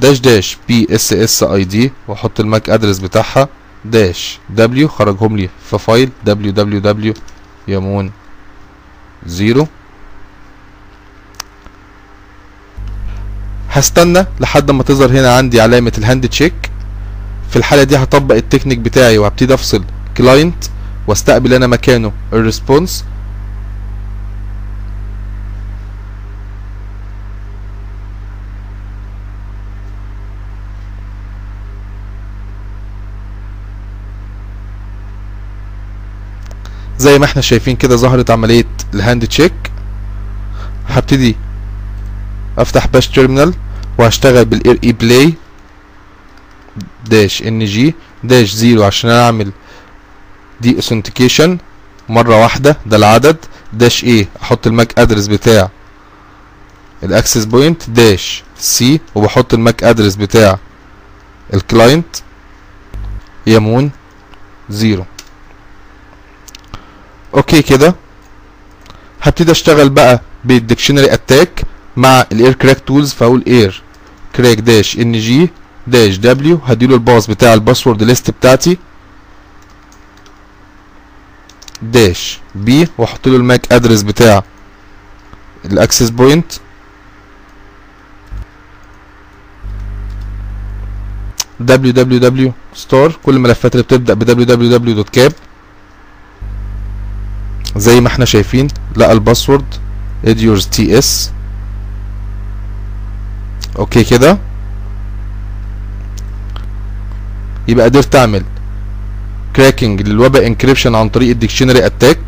داش 0.00 0.20
داش 0.20 0.58
بي 0.68 0.86
اس 0.90 1.12
اس 1.12 1.42
اي 1.42 1.64
دي 1.64 1.92
واحط 2.08 2.40
الماك 2.40 2.70
أدرس 2.70 2.98
بتاعها. 2.98 3.48
داش 3.84 4.38
دبليو 4.50 4.88
خرجهم 4.88 5.36
لي 5.36 5.48
في 5.70 5.78
فايل 5.78 6.10
دبليو 6.24 6.52
دبليو 6.52 6.80
دبليو 6.80 7.14
يمون 7.68 8.12
زيرو. 9.26 9.66
هستنى 13.70 14.26
لحد 14.40 14.70
ما 14.70 14.82
تظهر 14.82 15.10
هنا 15.10 15.36
عندي 15.36 15.60
علامة 15.60 15.92
الهاند 15.98 16.28
تشيك. 16.28 16.70
في 17.50 17.56
الحالة 17.56 17.82
دي 17.82 17.96
هطبق 17.96 18.34
التكنيك 18.34 18.78
بتاعي 18.78 19.18
وهبتدي 19.18 19.54
أفصل 19.54 19.84
كلاينت 20.16 20.64
واستقبل 21.06 21.54
أنا 21.54 21.66
مكانه. 21.66 22.12
الريسبونس. 22.32 23.04
زي 37.02 37.18
ما 37.18 37.24
إحنا 37.24 37.42
شايفين 37.42 37.76
كده 37.76 37.96
ظهرت 37.96 38.30
عملية 38.30 38.64
الهاند 38.94 39.26
تشيك. 39.26 39.52
هبتدي 40.88 41.36
افتح 42.58 42.86
باش 42.86 43.08
تيرمينال 43.08 43.54
وهشتغل 43.98 44.44
بالاير 44.44 44.78
اي 44.84 44.92
بلاي 44.92 45.34
داش 47.06 47.42
ان 47.42 47.64
جي 47.64 47.94
داش 48.24 48.50
زيرو 48.52 48.84
عشان 48.84 49.10
اعمل 49.10 49.52
دي 50.60 50.74
اوثنتيكيشن 50.76 51.58
مرة 52.08 52.40
واحدة 52.42 52.76
ده 52.86 52.96
العدد. 52.96 53.36
داش 53.72 54.04
إيه 54.04 54.28
أحط 54.42 54.66
الماك 54.66 54.98
ادرس 54.98 55.26
بتاع 55.26 55.70
الاكسس 57.02 57.44
بوينت. 57.44 57.90
داش 57.90 58.42
سي 58.58 59.00
وبحط 59.14 59.54
الماك 59.54 59.84
ادرس 59.84 60.14
بتاع 60.14 60.58
الكلاينت. 61.54 62.16
يمون 63.46 63.90
زيرو. 64.70 65.04
أوكي 67.34 67.62
كده. 67.62 67.94
هبتدي 69.22 69.52
أشتغل 69.52 69.88
بقى 69.88 70.20
بالديكشنري 70.44 71.12
أتاك 71.14 71.62
مع 71.96 72.26
الاير 72.32 72.52
كراك 72.52 72.80
تولز 72.86 73.12
فأقول 73.12 73.44
اير 73.46 73.82
كراك 74.36 74.58
داش 74.60 74.96
ان 74.98 75.12
جي 75.12 75.50
داش 75.86 76.16
دبليو 76.16 76.56
هديله 76.64 76.94
الباص 76.94 77.26
بتاع 77.30 77.54
الباسورد 77.54 78.02
ليست 78.02 78.30
بتاعتي. 78.30 78.78
داش 81.82 82.40
بي 82.54 82.88
واحط 82.98 83.28
له 83.28 83.36
الماك 83.36 83.72
ادرس 83.72 84.02
بتاع 84.02 84.42
الاكسس 85.64 86.10
بوينت 86.10 86.52
www 91.68 92.50
ستار 92.74 93.18
كل 93.22 93.34
الملفات 93.36 93.72
اللي 93.74 93.82
بتبدأ 93.84 94.14
ب 94.14 94.24
www.cap 94.24 95.32
زي 97.76 98.00
ما 98.00 98.08
إحنا 98.08 98.24
شايفين 98.24 98.68
لقى 98.96 99.12
الباسورد 99.12 99.64
اديورز 100.24 100.66
تي 100.66 100.98
اس 100.98 101.30
أوكي 103.78 104.04
كده؟ 104.04 104.38
يبقى 107.68 107.84
قدرت 107.84 108.16
أعمل 108.16 108.42
كراكنج 109.56 110.02
للوبا 110.02 110.46
انكريبشن 110.46 110.94
عن 110.94 111.08
طريق 111.08 111.30
الديكشنري 111.30 111.86
اتاك 111.86 112.18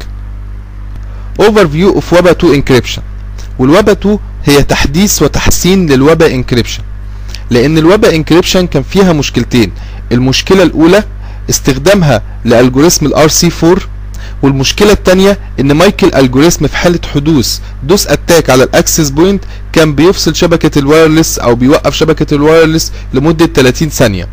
اوفر 1.40 1.68
فيو 1.68 1.90
اوف 1.90 2.12
وبا 2.12 2.30
2 2.30 2.54
انكريبشن 2.54 3.02
والوبا 3.58 3.92
2 3.92 4.18
هي 4.44 4.62
تحديث 4.62 5.22
وتحسين 5.22 5.86
للوبا 5.90 6.34
انكريبشن 6.34 6.82
لأن 7.50 7.78
الوبا 7.78 8.14
انكريبشن 8.14 8.66
كان 8.66 8.82
فيها 8.82 9.12
مشكلتين. 9.12 9.72
المشكلة 10.12 10.62
الأولى 10.62 11.04
استخدامها 11.50 12.22
لالجوريثم 12.44 13.06
الار 13.06 13.28
سي 13.28 13.50
4 13.62 13.76
والمشكلة 14.48 14.92
التانية 14.92 15.38
إن 15.60 15.72
مايكل 15.72 16.14
الجوريثم 16.14 16.66
في 16.66 16.76
حالة 16.76 16.98
حدوث 17.14 17.58
دوس 17.82 18.06
أتاك 18.06 18.50
على 18.50 18.64
الأكسس 18.64 19.10
بوينت 19.10 19.44
كان 19.72 19.94
بيفصل 19.94 20.34
شبكة 20.36 20.78
الوايرلس 20.78 21.38
أو 21.38 21.54
بيوقف 21.54 21.94
شبكة 21.94 22.34
الوايرلس 22.34 22.92
لمدة 23.14 23.46
30 23.46 23.88
ثانية. 23.88 24.28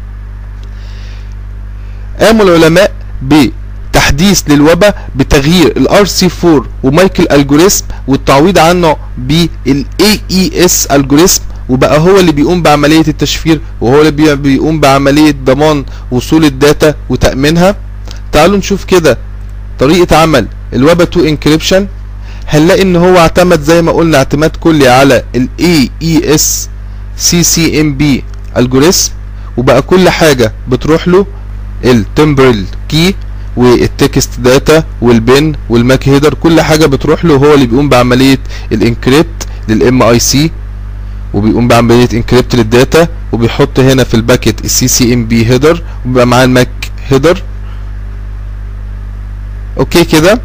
قاموا 2.19 2.45
العلماء 2.45 2.91
بتحديث 3.23 4.41
للوبا 4.47 4.93
بتغيير 5.15 5.67
الار 5.77 6.05
سي 6.05 6.29
4 6.43 6.65
ومايكل 6.83 7.27
الجوريثم 7.31 7.85
والتعويض 8.07 8.57
عنه 8.59 8.95
بالاي 9.17 9.85
اي 10.31 10.65
اس 10.65 10.85
الجوريثم 10.85 11.41
وبقى 11.69 11.99
هو 11.99 12.19
اللي 12.19 12.31
بيقوم 12.31 12.61
بعملية 12.61 13.07
التشفير 13.07 13.61
وهو 13.81 14.01
اللي 14.01 14.35
بيقوم 14.35 14.79
بعملية 14.79 15.35
ضمان 15.45 15.85
وصول 16.11 16.45
الداتا 16.45 16.95
وتأمينها. 17.09 17.75
تعالوا 18.31 18.57
نشوف 18.57 18.83
كده 18.83 19.17
طريقة 19.79 20.17
عمل 20.17 20.47
الوبا 20.73 21.03
2 21.03 21.27
انكريبشن 21.27 21.87
هنلاقي 22.47 22.81
إن 22.81 22.95
هو 22.95 23.17
اعتمد 23.17 23.61
زي 23.61 23.81
ما 23.81 23.91
قلنا 23.91 24.17
اعتماد 24.17 24.49
كلي 24.55 24.87
على 24.87 25.23
ال 25.35 25.47
AES 25.61 26.41
CCMB 27.29 28.03
الجوريثم 28.57 29.11
وبقى 29.57 29.81
كل 29.81 30.09
حاجة 30.09 30.53
بتروح 30.69 31.07
له 31.07 31.25
التمبرال 31.85 32.65
كي 32.89 33.15
والتكست 33.57 34.29
داتا 34.39 34.83
والبن 35.01 35.53
والماك 35.69 36.09
هيدر 36.09 36.33
كل 36.33 36.61
حاجة 36.61 36.85
بتروح 36.85 37.25
له 37.25 37.35
هو 37.35 37.53
اللي 37.53 37.65
بيقوم 37.65 37.89
بعملية 37.89 38.39
الانكريبت 38.71 39.47
للام 39.69 40.03
اي 40.03 40.19
سي 40.19 40.51
وبيقوم 41.33 41.67
بعملية 41.67 42.09
انكريبت 42.13 42.55
للداتا 42.55 43.07
وبيحط 43.31 43.79
هنا 43.79 44.03
في 44.03 44.13
الباكت 44.13 44.65
السي 44.65 44.87
سي 44.87 45.13
ام 45.13 45.25
بي 45.25 45.45
هيدر 45.45 45.83
وبيبقى 46.05 46.27
معاه 46.27 46.43
الماك 46.43 46.69
هيدر 47.09 47.41
أوكي 49.79 50.03
كده؟ 50.05 50.41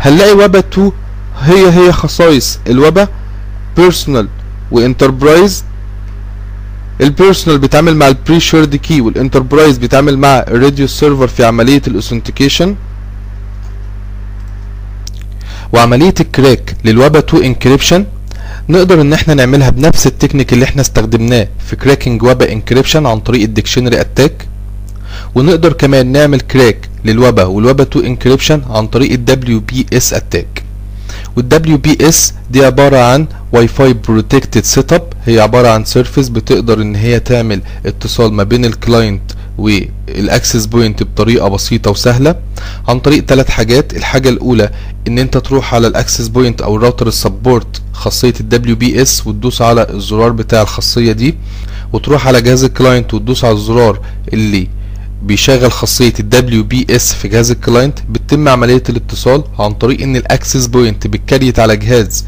هنلاقي 0.00 0.32
وبا 0.32 0.58
2 0.58 0.92
هي 1.40 1.70
هي 1.70 1.92
خصائص 1.92 2.58
الوبا 2.68 3.08
بيرسونال 3.76 4.28
وانتربرايز 4.70 5.64
البيرسونال 7.00 7.58
بيتعامل 7.58 7.96
مع 7.96 8.08
البري 8.08 8.40
شيرد 8.40 8.76
كي 8.76 9.00
والانتربرايز 9.00 9.78
بيتعامل 9.78 10.18
مع 10.18 10.28
الراديو 10.38 10.86
سيرفر 10.86 11.28
في 11.28 11.44
عملية 11.44 11.82
الاوثنتيكيشن 11.86 12.76
وعملية 15.72 16.14
الكراك 16.20 16.76
للوبا 16.84 17.18
2 17.18 17.44
انكريبشن 17.44 18.06
نقدر 18.68 19.00
إن 19.00 19.12
إحنا 19.12 19.34
نعملها 19.34 19.70
بنفس 19.70 20.06
التكنيك 20.06 20.52
اللي 20.52 20.64
إحنا 20.64 20.80
استخدمناه 20.82 21.48
في 21.66 21.76
كراكنج 21.76 22.22
وبا 22.22 22.52
انكريبشن 22.52 23.06
عن 23.06 23.20
طريق 23.20 23.42
الديكشنري 23.42 24.00
اتاك 24.00 24.46
ونقدر 25.34 25.72
كمان 25.72 26.12
نعمل 26.12 26.40
كراك 26.40 26.88
للوبا 27.04 27.44
والوبا 27.44 27.82
2 27.82 28.06
انكريبشن 28.06 28.62
عن 28.70 28.86
طريق 28.86 29.12
ال 29.12 29.62
WPS 29.62 30.12
اتاك 30.14 30.62
وال 31.36 31.48
WPS 31.78 32.16
دي 32.50 32.64
عبارة 32.64 32.98
عن 32.98 33.26
واي 33.52 33.68
فاي 33.68 33.92
بروتكتد 33.92 34.64
سيت 34.64 34.92
اب 34.92 35.12
هي 35.26 35.40
عبارة 35.40 35.68
عن 35.68 35.84
سيرفيس 35.84 36.28
بتقدر 36.28 36.82
إن 36.82 36.96
هي 36.96 37.20
تعمل 37.20 37.60
اتصال 37.86 38.32
ما 38.32 38.42
بين 38.42 38.64
الكلاينت 38.64 39.22
والاكسس 39.58 40.66
بوينت 40.66 41.02
بطريقة 41.02 41.48
بسيطة 41.48 41.90
وسهلة. 41.90 42.34
عن 42.88 43.00
طريق 43.00 43.24
ثلاث 43.24 43.50
حاجات 43.50 43.96
الحاجة 43.96 44.28
الأولى 44.28 44.70
إن 45.08 45.18
أنت 45.18 45.38
تروح 45.38 45.74
على 45.74 45.86
الاكسس 45.86 46.28
بوينت 46.28 46.62
أو 46.62 46.76
الراوتر 46.76 47.06
السبورت 47.06 47.82
خاصية 47.92 48.34
بي 48.40 49.02
اس 49.02 49.26
وتدوس 49.26 49.62
على 49.62 49.86
الزرار 49.90 50.30
بتاع 50.30 50.62
الخاصية 50.62 51.12
دي 51.12 51.34
وتروح 51.92 52.26
على 52.26 52.42
جهاز 52.42 52.64
الكلاينت 52.64 53.14
وتدوس 53.14 53.44
على 53.44 53.54
الزرار 53.54 54.00
اللي 54.32 54.68
بيشغل 55.22 55.72
خاصية 55.72 56.12
ال 56.20 56.30
WBS 56.66 57.02
في 57.14 57.28
جهاز 57.28 57.50
الكلاينت 57.50 57.98
بتتم 58.10 58.48
عملية 58.48 58.82
الاتصال 58.88 59.44
عن 59.58 59.72
طريق 59.72 60.00
إن 60.02 60.16
الاكسس 60.16 60.66
بوينت 60.66 61.06
بتكريت 61.06 61.58
على 61.58 61.76
جهاز 61.76 62.24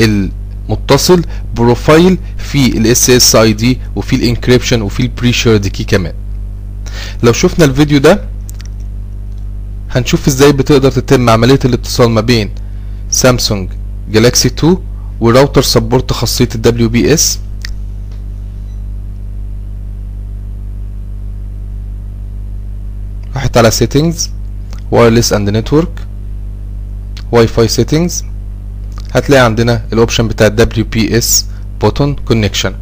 المتصل 0.00 1.22
بروفايل 1.56 2.18
في 2.38 2.66
ال 2.78 2.96
SSID 2.96 3.76
وفي 3.96 4.16
الانكريبشن 4.16 4.82
وفي 4.82 5.00
البري 5.00 5.32
شيرد 5.32 5.66
كي 5.66 5.84
كمان. 5.84 6.12
لو 7.22 7.32
شفنا 7.32 7.64
الفيديو 7.64 7.98
ده 7.98 8.24
هنشوف 9.90 10.26
إزاي 10.28 10.52
بتقدر 10.52 10.90
تتم 10.90 11.30
عملية 11.30 11.58
الاتصال 11.64 12.10
ما 12.10 12.20
بين 12.20 12.50
سامسونج 13.10 13.68
جالاكسي 14.10 14.48
2 14.48 14.76
وراوتر 15.20 15.62
سبورت 15.62 16.12
خاصية 16.12 16.48
ال 16.54 16.90
WBS 16.90 17.22
رحت 23.36 23.56
على 23.56 23.70
settings 23.70 24.16
wireless 24.92 25.32
and 25.36 25.50
network 25.56 26.00
واي 27.32 27.46
فاي 27.46 27.68
settings. 27.68 28.12
هتلاقي 29.12 29.44
عندنا 29.44 29.82
الاوبشن 29.92 30.28
بتاع 30.28 30.48
WPS 30.48 31.44
button 31.84 32.14
connection. 32.32 32.72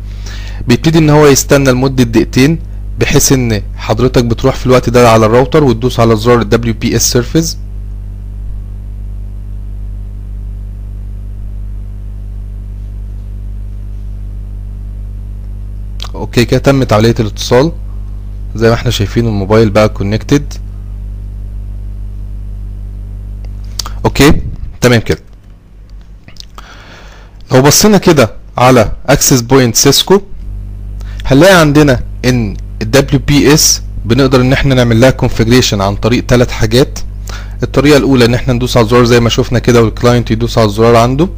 بيبتدي 0.69 0.99
إن 0.99 1.11
هو 1.11 1.27
يستنى 1.27 1.71
لمدة 1.71 2.05
دقيقتين 2.05 2.59
بحيث 3.01 3.33
إن 3.33 3.63
حضرتك 3.77 4.25
بتروح 4.25 4.55
في 4.55 4.67
الوقت 4.67 4.91
ده 4.91 5.11
على 5.11 5.27
الراوتر 5.27 5.65
وتدوس 5.65 6.01
على 6.01 6.17
زرار 6.17 6.45
WPS 6.45 7.03
surface. 7.17 7.57
أوكي 16.15 16.45
كده 16.45 16.61
تمت 16.61 16.93
عملية 16.93 17.15
الاتصال. 17.21 17.73
زي 18.55 18.69
ما 18.69 18.75
إحنا 18.75 18.91
شايفين 18.91 19.27
الموبايل 19.27 19.71
بقى 19.71 19.89
كونكتد 19.89 20.53
أوكي 24.05 24.33
تمام 24.81 25.01
كده. 25.01 25.19
لو 27.53 27.63
بصينا 27.63 27.99
كده 27.99 28.33
على 28.59 28.93
اكسس 29.07 29.41
بوينت 29.41 29.77
سيسكو 29.77 30.21
هنلاقي 31.27 31.61
عندنا 31.61 32.01
إن 32.25 32.57
ال 32.83 32.91
WPS 33.09 33.63
بنقدر 34.05 34.41
إن 34.41 34.53
إحنا 34.53 34.75
نعمل 34.75 35.01
لها 35.01 35.11
كونفيجريشن 35.11 35.81
عن 35.81 35.97
طريق 35.97 36.25
ثلاث 36.29 36.51
حاجات. 36.51 36.99
الطريقة 37.63 37.97
الأولى 37.97 38.25
إن 38.25 38.35
إحنا 38.35 38.53
ندوس 38.55 38.77
على 38.77 38.85
الزرار 38.85 39.05
زي 39.05 39.21
ما 39.21 39.29
شفنا 39.29 39.59
كده 39.59 39.83
والكلاينت 39.83 40.31
يدوس 40.31 40.59
على 40.59 40.67
الزرار 40.67 40.97
عنده. 40.97 41.29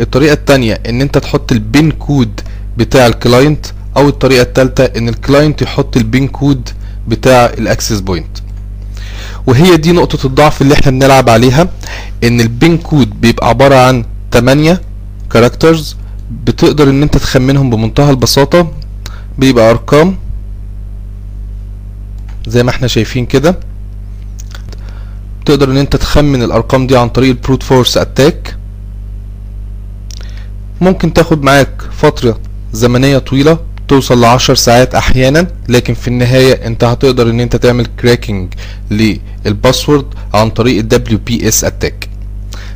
الطريقة 0.00 0.32
الثانية 0.32 0.72
إن 0.88 1.00
انت 1.00 1.18
تحط 1.18 1.52
البين 1.52 1.90
كود 1.90 2.40
بتاع 2.76 3.06
الكلاينت 3.06 3.66
أو 3.96 4.08
الطريقة 4.08 4.42
الثالثه 4.42 4.84
إن 4.84 5.08
الكلاينت 5.08 5.62
يحط 5.62 5.96
البين 5.96 6.28
كود 6.28 6.68
بتاع 7.08 7.44
الاكسس 7.46 8.00
بوينت 8.00 8.38
وهي 9.46 9.76
دي 9.76 9.92
نقطة 9.92 10.26
الضعف 10.26 10.62
اللي 10.62 10.74
إحنا 10.74 10.90
بنلعب 10.90 11.28
عليها 11.30 11.68
إن 12.24 12.40
البين 12.40 12.78
كود 12.78 13.20
بيبقى 13.20 13.48
عبارة 13.48 13.74
عن 13.74 14.04
8 14.32 14.80
كاركترز 15.30 15.96
بتقدر 16.44 16.90
إن 16.90 17.02
أنت 17.02 17.16
تخمنهم 17.16 17.70
بمنتهى 17.70 18.10
البساطة 18.10 18.72
بيبقى 19.38 19.70
أرقام 19.70 20.16
زي 22.46 22.62
ما 22.62 22.70
إحنا 22.70 22.86
شايفين 22.88 23.26
كده. 23.26 23.60
تقدر 25.46 25.70
إن 25.70 25.76
أنت 25.76 25.96
تخمن 25.96 26.42
الأرقام 26.42 26.86
دي 26.86 26.96
عن 26.96 27.08
طريق 27.08 27.30
البروت 27.30 27.62
فورس 27.62 27.96
اتاك 27.96 28.56
ممكن 30.80 31.12
تاخد 31.12 31.42
معاك 31.42 31.82
فترة 31.92 32.38
زمنية 32.72 33.18
طويلة 33.18 33.58
توصل 33.90 34.20
لعشر 34.20 34.54
ساعات 34.54 34.94
أحيانا 34.94 35.46
لكن 35.68 35.94
في 35.94 36.08
النهاية 36.08 36.66
أنت 36.66 36.84
هتقدر 36.84 37.30
إن 37.30 37.40
أنت 37.40 37.56
تعمل 37.56 37.86
كراكنج 37.86 38.54
للباسورد 38.90 40.06
عن 40.34 40.50
طريق 40.50 40.78
ال 40.78 40.88
WPS 41.18 41.64
اتاك 41.64 42.08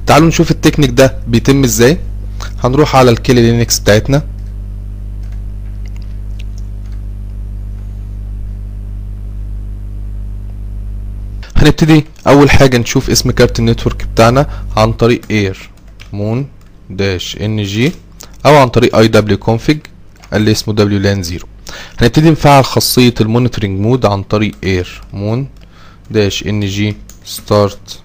تعالوا 0.07 0.29
نشوف 0.29 0.50
التكنيك 0.50 0.90
ده 0.90 1.16
بيتم 1.29 1.64
إزاي. 1.64 1.98
هنروح 2.64 2.96
على 2.96 3.11
الكيلي 3.11 3.50
لينكس 3.50 3.79
بتاعتنا. 3.79 4.22
هنبتدي 11.57 12.05
أول 12.27 12.50
حاجة 12.50 12.79
نشوف 12.79 13.11
اسم 13.11 13.31
كارت 13.31 13.59
النتورك 13.59 14.05
بتاعنا 14.14 14.46
عن 14.77 14.92
طريق 14.92 15.20
اير 15.31 15.70
مون 16.12 16.46
داش 16.90 17.37
ان 17.40 17.62
جي 17.62 17.92
أو 18.46 18.57
عن 18.57 18.68
طريق 18.68 18.96
اي 18.96 19.09
دبليو 19.09 19.38
كونفيج 19.38 19.79
اللي 20.35 20.51
اسمه 20.53 20.75
دبليو 20.75 20.99
لأن 20.99 21.23
0 21.23 21.47
هنبتدي 22.01 22.31
نفعل 22.31 22.64
خاصية 22.64 23.14
المونيتورنج 23.20 23.81
مود 23.81 24.07
عن 24.07 24.23
طريق 24.23 24.55
اير 24.64 25.03
مون 25.12 25.49
داش 26.11 26.47
إن 26.47 26.61
جي 26.61 26.97
ستارت 27.25 28.01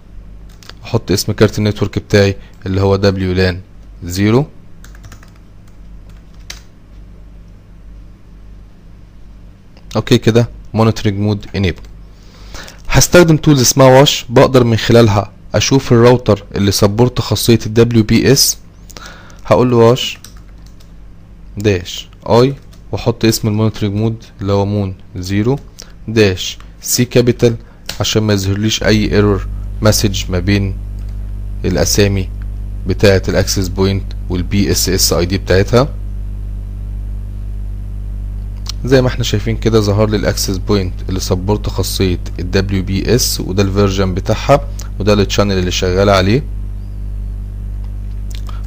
أحط 0.86 1.12
اسم 1.12 1.32
كارت 1.32 1.58
النتورك 1.60 2.00
بتاعي 2.00 2.36
اللي 2.66 2.82
هو 2.82 2.96
دبليو 2.96 3.34
لأن 3.34 3.62
0 4.08 4.46
أوكي 9.96 10.18
كده 10.18 10.50
مونيتورنج 10.74 11.20
مود 11.20 11.46
انيبل 11.56 11.82
هستخدم 12.90 13.38
تولز 13.38 13.62
اسمها 13.62 14.00
واش 14.00 14.26
بقدر 14.30 14.64
من 14.64 14.78
خلالها 14.78 15.32
أشوف 15.56 15.92
الراوتر 15.92 16.44
اللي 16.56 16.72
سبورت 16.72 17.22
خاصية 17.22 17.60
ال 17.66 18.06
WPS 18.06 18.42
هقول 19.46 19.72
له 19.72 19.78
واش 19.78 20.18
داش. 21.58 22.09
اي 22.30 22.56
وأحط 22.92 23.26
اسم 23.26 23.48
المونيتورنج 23.48 23.96
مود 23.96 24.24
اللي 24.42 24.54
هو 24.54 24.66
مون 24.66 24.96
زيرو 25.16 25.60
داش 26.08 26.58
سي 26.82 27.06
كابيتال 27.06 27.56
عشان 28.00 28.24
ما 28.24 28.34
يظهرليش 28.34 28.84
أي 28.84 29.12
ايرور 29.14 29.48
مسج 29.82 30.24
ما 30.32 30.40
بين 30.40 30.78
الأسامي 31.66 32.30
بتاعة 32.88 33.22
الاكسس 33.30 33.68
بوينت 33.68 34.04
والبي 34.30 34.72
اس 34.72 34.90
اس 34.90 35.14
اي 35.14 35.26
دي 35.26 35.38
بتاعتها. 35.38 35.88
زي 38.86 39.02
ما 39.02 39.08
إحنا 39.08 39.24
شايفين 39.24 39.58
كده 39.58 39.80
ظهر 39.80 40.10
لي 40.10 40.18
الاكسس 40.18 40.58
بوينت 40.58 40.94
اللي 41.10 41.20
سبورت 41.20 41.70
خاصية 41.70 42.20
ال 42.40 42.66
WBS 42.70 43.40
وده 43.40 43.64
الفيرجن 43.64 44.14
بتاعها 44.14 44.68
وده 45.00 45.14
التشانل 45.14 45.58
اللي 45.58 45.72
شغال 45.72 46.10
عليه. 46.10 46.44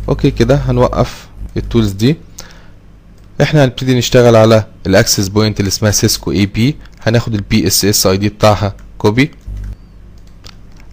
أوكي 0.08 0.30
كده 0.30 0.56
هنوقف 0.56 1.28
التولز 1.56 1.92
دي. 1.92 2.16
إحنا 3.42 3.64
هنبتدي 3.64 3.94
نشتغل 3.98 4.36
على 4.36 4.64
الاكسس 4.86 5.28
بوينت 5.28 5.60
اللي 5.60 5.68
اسمها 5.68 5.90
سيسكو 5.90 6.32
اي 6.32 6.46
بي 6.46 6.76
هناخد 7.02 7.34
البي 7.34 7.66
اس 7.66 7.84
اس 7.84 8.06
اي 8.06 8.16
دي 8.16 8.28
بتاعها. 8.28 8.74
كوبي 8.98 9.30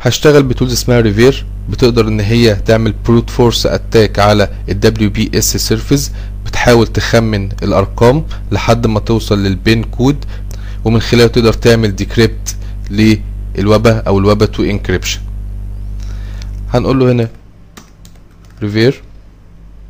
هشتغل 0.01 0.43
بتولز 0.43 0.73
اسمها 0.73 0.99
ريفير 0.99 1.45
بتقدر 1.69 2.07
إن 2.07 2.19
هي 2.19 2.55
تعمل 2.55 2.91
بروت 3.05 3.29
فورس 3.29 3.65
اتاك 3.65 4.19
على 4.19 4.49
ال 4.69 4.79
WBS 5.11 5.39
سيرفيس 5.39 6.11
بتحاول 6.45 6.87
تخمن 6.87 7.49
الأرقام 7.63 8.25
لحد 8.51 8.87
ما 8.87 8.99
توصل 8.99 9.43
للبين 9.43 9.83
كود 9.83 10.25
ومن 10.85 11.01
خلاله 11.01 11.27
تقدر 11.27 11.53
تعمل 11.53 11.95
ديكريبت 11.95 12.55
للوبا 12.89 13.97
أو 13.99 14.19
الوبا 14.19 14.45
2 14.45 14.69
انكريبشن 14.69 15.19
هنقول 16.73 16.99
له 16.99 17.11
هنا 17.11 17.29
ريفير 18.61 19.01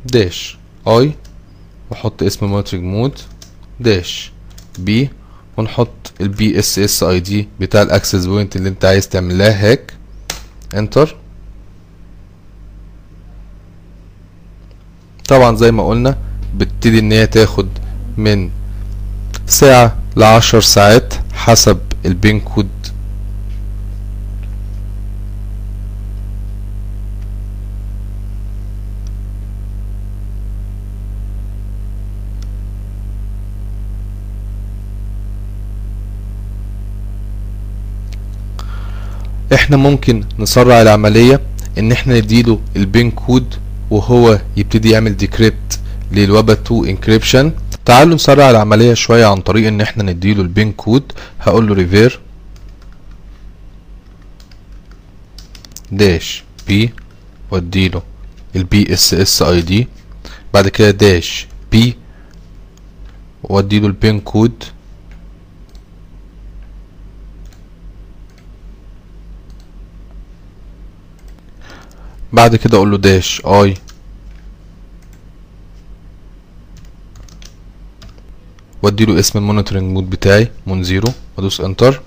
داش 0.06 0.58
اي 0.88 1.12
واحط 1.90 2.22
اسم 2.22 2.46
مونيتورنج 2.46 2.84
مود 2.84 3.18
داش 3.80 4.32
بي 4.78 5.10
ونحط 5.56 6.12
البي 6.20 6.58
اس 6.58 6.78
اس 6.78 7.02
اي 7.02 7.20
دي 7.20 7.48
بتاع 7.60 7.82
الاكسس 7.82 8.26
بوينت 8.26 8.56
اللي 8.56 8.68
انت 8.68 8.84
عايز 8.84 9.08
تعمل 9.08 9.38
لها 9.38 9.70
هاك 9.70 9.92
انتر 10.74 11.16
طبعا 15.28 15.56
زي 15.56 15.72
ما 15.72 15.88
قلنا 15.88 16.18
بتبتدي 16.56 16.98
إن 16.98 17.12
هي 17.12 17.26
تاخد 17.26 17.68
من 18.16 18.50
ساعة 19.46 19.96
لعشر 20.16 20.60
ساعات 20.60 21.14
حسب 21.32 21.78
البين 22.06 22.40
كود 22.40 22.68
إحنا 39.54 39.76
ممكن 39.76 40.24
نسرع 40.38 40.82
العملية 40.82 41.40
ان 41.78 41.92
إحنا 41.92 42.18
نديله 42.18 42.60
البين 42.76 43.10
كود 43.10 43.54
وهو 43.90 44.40
يبتدي 44.56 44.90
يعمل 44.90 45.16
ديكريبت 45.16 45.80
للوبا 46.12 46.52
2 46.52 46.88
انكريبشن 46.88 47.52
تعالوا 47.84 48.14
نسرع 48.14 48.50
العملية 48.50 48.94
شوية 48.94 49.26
عن 49.26 49.40
طريق 49.40 49.66
ان 49.68 49.80
إحنا 49.80 50.02
نديله 50.12 50.42
البين 50.42 50.72
كود. 50.72 51.12
هقول 51.40 51.68
له 51.68 51.74
ريفير 51.74 52.20
داش 55.92 56.44
بي 56.68 56.90
واديله 57.50 58.02
البي 58.56 58.92
اس 58.92 59.14
اس 59.14 59.42
اي 59.42 59.60
دي 59.60 59.88
بعد 60.54 60.68
كده 60.68 60.90
داش 60.90 61.46
بي 61.72 61.96
واديله 63.42 63.86
البين 63.86 64.20
كود. 64.20 64.64
بعد 72.32 72.56
كده 72.56 72.76
أقول 72.76 72.90
له 72.90 72.98
داش 72.98 73.42
آي. 73.46 73.74
واديله 78.82 79.18
اسم 79.18 79.38
المونيتورنج 79.38 79.92
مود 79.92 80.10
بتاعي 80.10 80.48
مون 80.66 80.82
زيرو 80.82 81.12
وادوس 81.36 81.60
انتر 81.60 82.00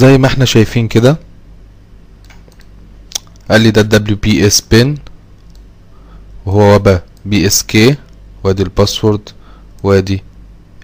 زي 0.00 0.18
ما 0.18 0.26
إحنا 0.26 0.44
شايفين 0.44 0.88
كده. 0.88 1.16
قال 3.50 3.60
لي 3.60 3.70
ده 3.70 3.80
الدبليو 3.80 4.16
بي 4.16 4.46
اس 4.46 4.60
بين 4.70 4.98
وهو 6.46 6.74
وبا 6.74 7.02
بي 7.24 7.46
اس 7.46 7.62
كي 7.62 7.96
وادي 8.44 8.62
الباسورد. 8.62 9.28
وادي 9.82 10.22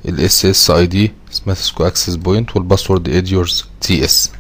الاس 0.09 0.45
اس 0.47 0.71
اي 0.71 0.87
دي 0.87 1.13
سماثسكو 1.31 1.87
اكسس 1.87 2.15
بوينت 2.15 2.57
والباسورد 2.57 3.09
اديورز 3.09 3.65
تي 3.81 4.05
اس 4.05 4.31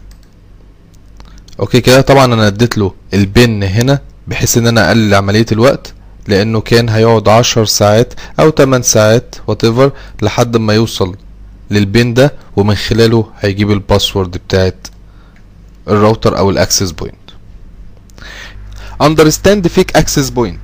أوكي 1.60 1.80
كده 1.80 2.00
طبعا 2.00 2.24
أنا 2.34 2.46
اديت 2.46 2.78
له 2.78 2.92
البن 3.14 3.62
هنا 3.62 3.98
بحيث 4.28 4.58
إن 4.58 4.66
أنا 4.66 4.88
أقلل 4.88 5.14
عملية 5.14 5.46
الوقت 5.52 5.92
لأنه 6.28 6.60
كان 6.60 6.88
هيقعد 6.88 7.28
عشر 7.28 7.64
ساعات 7.64 8.14
أو 8.40 8.50
8 8.50 8.82
ساعات 8.84 9.34
whatever 9.50 9.90
لحد 10.22 10.56
ما 10.56 10.74
يوصل 10.74 11.16
للبين 11.70 12.14
ده 12.14 12.35
ومن 12.57 12.74
خلاله 12.74 13.31
هيجيب 13.40 13.70
الباسورد 13.70 14.31
بتاعت 14.31 14.87
الراوتر 15.88 16.38
أو 16.38 16.50
الأكسس 16.50 16.90
بوينت. 16.90 17.16
Understand 19.02 19.66
fake 19.68 19.92
access 20.00 20.31
point. 20.31 20.59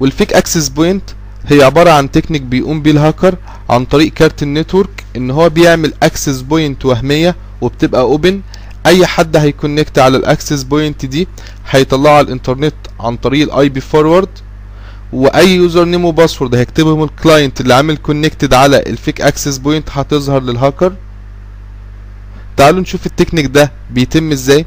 والفيك 0.00 0.36
access 0.36 0.68
point 0.78 1.14
هي 1.46 1.62
عبارة 1.62 1.90
عن 1.90 2.10
تكنيك 2.10 2.42
بيقوم 2.42 2.82
بيه 2.82 2.90
الهاكر 2.90 3.36
عن 3.70 3.84
طريق 3.84 4.12
كارت 4.12 4.42
النتورك 4.42 5.04
إن 5.16 5.30
هو 5.30 5.48
بيعمل 5.48 5.94
access 6.04 6.42
point 6.52 6.84
وهمية 6.84 7.36
وبتبقى 7.60 8.00
اوبن 8.00 8.40
أي 8.86 9.06
حد 9.06 9.36
هيكونكت 9.36 9.98
على 9.98 10.16
الأكسس 10.16 10.62
بوينت 10.62 11.06
دي 11.06 11.28
هيطلعه 11.70 12.12
على 12.12 12.26
الإنترنت 12.26 12.74
عن 13.00 13.16
طريق 13.16 13.52
الاي 13.54 13.68
بي 13.68 13.80
فورورد 13.80 14.28
وأي 15.12 15.56
يوزر 15.56 15.84
نيم 15.84 16.04
وباسورد 16.04 16.54
هيكتبهم 16.54 17.02
الكلاينت 17.02 17.60
اللي 17.60 17.74
عامل 17.74 17.96
كونكتد 17.96 18.54
على 18.54 18.78
الفيك 18.78 19.20
اكسس 19.20 19.58
بوينت 19.58 19.88
هتظهر 19.92 20.42
للهاكر 20.42 20.92
تعالوا 22.56 22.80
نشوف 22.80 23.06
التكنيك 23.06 23.46
ده 23.46 23.72
بيتم 23.90 24.32
إزاي. 24.32 24.66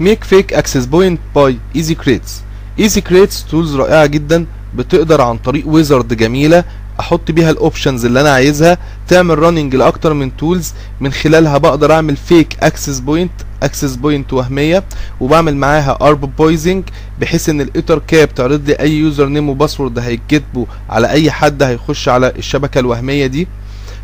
ميك 0.00 0.24
فيك 0.24 0.52
اكسس 0.52 0.84
بوينت 0.86 1.20
باي 1.34 1.58
ايزي 1.76 1.94
كريتس 1.94 2.42
ايزي 2.78 3.00
كريتس 3.00 3.44
تولز 3.44 3.76
رائعة 3.76 4.06
جدا 4.06 4.46
بتقدر 4.74 5.20
عن 5.20 5.38
طريق 5.38 5.68
ويزرد 5.68 6.14
جميلة 6.14 6.64
أحط 7.00 7.30
بيها 7.30 7.50
الاوبشنز 7.50 8.04
اللي 8.04 8.20
أنا 8.20 8.30
عايزها 8.34 8.78
تعمل 9.08 9.38
راننج 9.38 9.74
لأكتر 9.76 10.12
من 10.14 10.36
تولز 10.36 10.72
من 11.00 11.12
خلالها 11.12 11.58
بقدر 11.58 11.92
اعمل 11.92 12.16
فيك 12.16 12.56
اكسس 12.60 12.98
بوينت 13.00 13.32
اكسس 13.62 13.96
بوينت 13.96 14.32
وهمية 14.32 14.84
وبعمل 15.20 15.56
معاها 15.56 15.98
ارب 16.00 16.36
بويزنج 16.36 16.84
بحيث 17.20 17.48
إن 17.48 17.60
الايتر 17.60 17.98
كاب 17.98 18.34
تعرض 18.34 18.68
لي 18.68 18.72
أي 18.80 18.92
يوزر 18.98 19.26
نيم 19.26 19.48
وباسورد 19.48 19.98
هيتكتبوا 19.98 20.66
على 20.90 21.10
أي 21.10 21.30
حد 21.30 21.62
هيخش 21.62 22.08
على 22.08 22.32
الشبكة 22.38 22.78
الوهمية 22.78 23.26
دي. 23.26 23.48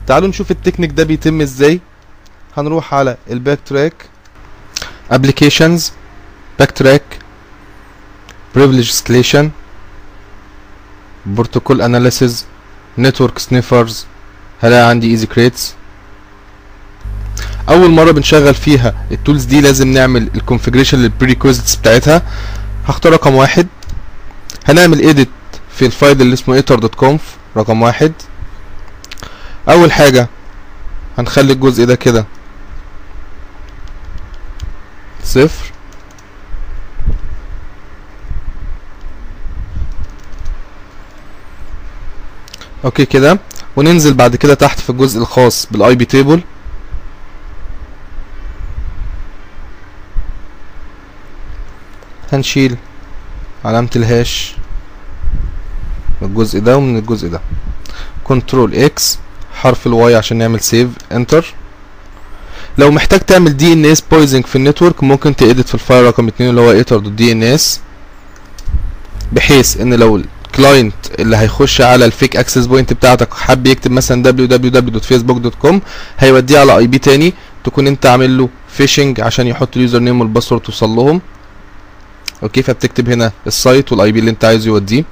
تعالوا 0.07 0.29
نشوف 0.29 0.50
التكنيك 0.50 0.90
ده 0.90 1.05
بيتم 1.05 1.40
إزاي. 1.40 1.81
هنروح 2.57 2.94
على 2.94 3.16
الباك 3.31 3.59
تراك 3.66 3.94
ابلكيشنز 5.11 5.92
باك 6.59 6.70
تراك 6.70 7.03
privilege 8.57 8.90
escalation 8.92 9.44
بروتوكول 11.26 11.83
اناليسيز 11.83 12.46
نتورك 12.98 13.38
سنيفرز 13.38 14.07
هلاقي 14.62 14.88
عندي 14.90 15.11
ايزي 15.11 15.26
كريتس 15.26 15.74
أول 17.68 17.90
مرة 17.90 18.11
بنشغل 18.11 18.55
فيها 18.55 18.94
التولز 19.12 19.44
دي 19.44 19.61
لازم 19.61 19.88
نعمل 19.92 20.31
الكونفيجريشن 20.35 20.98
للبريكوزيتس 20.98 21.76
بتاعتها. 21.76 22.22
هختار 22.87 23.12
رقم 23.12 23.35
واحد. 23.35 23.66
هنعمل 24.68 24.98
edit 25.14 25.57
في 25.76 25.87
الفايل 25.87 26.20
اللي 26.20 26.35
اسمه 26.35 26.61
etar.conf 26.62 27.20
رقم 27.57 27.83
واحد. 27.83 28.12
أول 29.68 29.92
حاجة 29.92 30.29
هنخلي 31.18 31.53
الجزء 31.53 31.85
ده 31.85 31.94
كده. 31.94 32.26
صفر. 35.24 35.72
أوكي 42.85 43.05
كده. 43.05 43.38
وننزل 43.77 44.14
بعد 44.14 44.37
كده 44.37 44.55
تحت 44.55 44.81
في 44.81 44.90
الجزء 44.90 45.21
الخاص 45.21 45.66
بالاي 45.71 45.95
بي 45.95 46.05
تيبل 46.05 46.40
هنشيل 52.33 52.77
علامة 53.64 53.88
الهاش 53.97 54.55
من 56.23 56.29
الجزء 56.29 56.61
ده 56.61 56.77
ومن 56.77 56.97
الجزء 56.99 57.29
ده. 57.29 57.40
كنترول 58.25 58.75
إكس 58.75 59.19
حرف 59.55 59.87
الواي 59.87 60.14
عشان 60.14 60.37
نعمل 60.38 60.61
سيف 60.61 60.88
انتر 61.12 61.55
لو 62.79 62.90
محتاج 62.90 63.21
تعمل 63.21 63.57
دي 63.57 63.73
ان 63.73 63.85
اس 63.87 64.01
بويزنج 64.01 64.47
في 64.47 64.57
النتورك 64.57 65.03
ممكن 65.05 65.35
تedit 65.35 65.66
في 65.66 65.75
الفايل 65.75 66.05
رقم 66.05 66.29
اتنين 66.29 66.51
اللي 66.51 66.61
هو 66.61 66.71
ايتر 66.71 66.99
دوت 66.99 67.12
دي 67.12 67.33
ان 67.33 67.43
اس 67.43 67.81
بحيث 69.33 69.81
إن 69.81 69.95
لو 69.95 70.23
الكلاينت 70.51 70.95
اللي 71.19 71.37
هيخش 71.37 71.81
على 71.81 72.05
الفيك 72.05 72.37
اكسس 72.37 72.67
بوينت 72.67 72.93
بتاعتك 72.93 73.35
حب 73.35 73.67
يكتب 73.67 73.91
مثلا 73.91 74.33
www.facebook.com 74.33 75.75
هيوديه 76.19 76.59
على 76.59 76.77
اي 76.79 76.87
بي 76.87 76.99
تاني 76.99 77.35
تكون 77.65 77.87
انت 77.87 78.07
عامل 78.07 78.39
له 78.39 78.49
فيشنج 78.69 79.21
عشان 79.21 79.47
يحط 79.47 79.77
اليوزر 79.77 79.99
نيم 79.99 80.21
والباسورد 80.21 80.61
توصل 80.61 80.91
لهم. 80.91 81.21
أوكي 82.43 82.63
فبتكتب 82.63 83.11
هنا 83.11 83.33
السايت 83.47 83.93
والاي 83.93 84.13
بي 84.13 84.19
اللي 84.21 84.31
انت 84.31 84.45
عايزه 84.45 84.67
يوديه. 84.69 85.05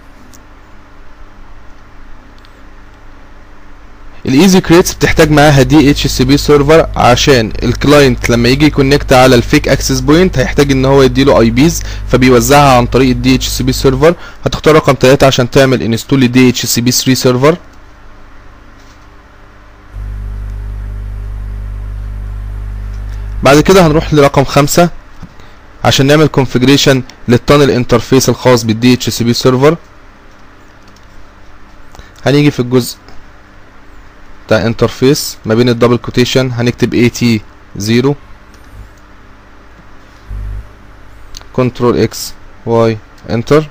الايزي 4.29 4.61
كريتس 4.61 4.95
بتحتاج 4.95 5.31
معاها 5.31 5.63
دي 5.63 5.91
اتش 5.91 6.07
سي 6.07 6.25
بي 6.25 6.37
سيرفر 6.37 6.87
عشان 6.97 7.53
الكلاينت 7.63 8.31
لما 8.31 8.49
يجي 8.49 8.67
يكونكت 8.67 9.13
على 9.13 9.35
الفيك 9.35 9.69
اكسس 9.69 10.01
بوينت 10.01 10.39
هيحتاج 10.39 10.71
إن 10.73 10.85
هو 10.85 11.03
يديله 11.03 11.41
اي 11.41 11.51
بيز 11.51 11.83
فبيوزعها 12.09 12.77
عن 12.77 12.87
طريق 12.87 13.11
الدي 13.11 13.35
اتش 13.35 13.49
سي 13.49 13.63
بي 13.65 13.73
سيرفر 13.73 14.15
هتختار 14.45 14.75
رقم 14.75 14.95
3 15.01 15.27
عشان 15.27 15.51
تعمل 15.51 15.83
انستول 15.83 16.21
لدي 16.21 16.49
اتش 16.49 16.67
سي 16.67 16.81
بي 16.81 16.91
3 16.93 17.15
سيرفر 17.15 17.57
بعد 23.43 23.61
كده 23.61 23.87
هنروح 23.87 24.15
لرقم 24.15 24.45
5 24.45 24.91
عشان 25.85 26.07
نعمل 26.07 26.27
كونفيجريشن 26.27 27.03
للتانل 27.29 27.71
انترفيس 27.71 28.29
الخاص 28.29 28.65
بالدي 28.65 28.95
اتش 28.95 29.09
سي 29.11 29.25
بي 29.25 29.33
سيرفر 29.33 29.77
هنيجي 32.27 32.51
في 32.51 32.61
الجزء 32.61 32.97
بتاع 34.49 34.67
انترفيس 34.67 35.37
ما 35.47 35.55
بين 35.55 35.69
الدبل 35.69 35.97
كوتيشن 35.97 36.53
هنكتب 36.53 36.95
اي 36.95 37.09
تي 37.09 37.41
0 37.79 38.15
كنترول 41.53 41.99
إكس 41.99 42.33
واي 42.67 42.99
انتر 43.31 43.69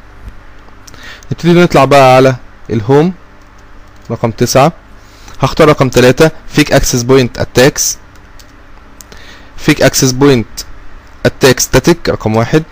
نبتدي 1.31 1.53
نطلع 1.53 1.85
بقى 1.85 2.15
على 2.15 2.35
الهوم 2.69 3.13
رقم 4.11 4.31
تسعة. 4.31 4.71
هختار 5.41 5.67
رقم 5.69 5.89
تلاتة 5.89 6.31
فيك 6.47 6.71
اكسس 6.71 7.03
بوينت 7.03 7.37
اتاكس 7.39 7.97
فيك 9.57 9.81
اكسس 9.81 10.11
بوينت 10.11 10.47
اتاك 11.25 11.59
ستاتيك 11.59 12.09
رقم 12.09 12.35
واحد. 12.35 12.63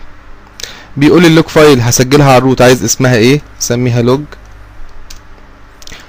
بيقول 0.98 1.26
اللوج 1.26 1.48
فايل 1.48 1.82
هسجلها 1.82 2.28
على 2.28 2.38
الروت 2.38 2.62
عايز 2.62 2.84
اسمها 2.84 3.16
إيه؟ 3.16 3.42
سميها 3.60 4.02
لوج 4.02 4.22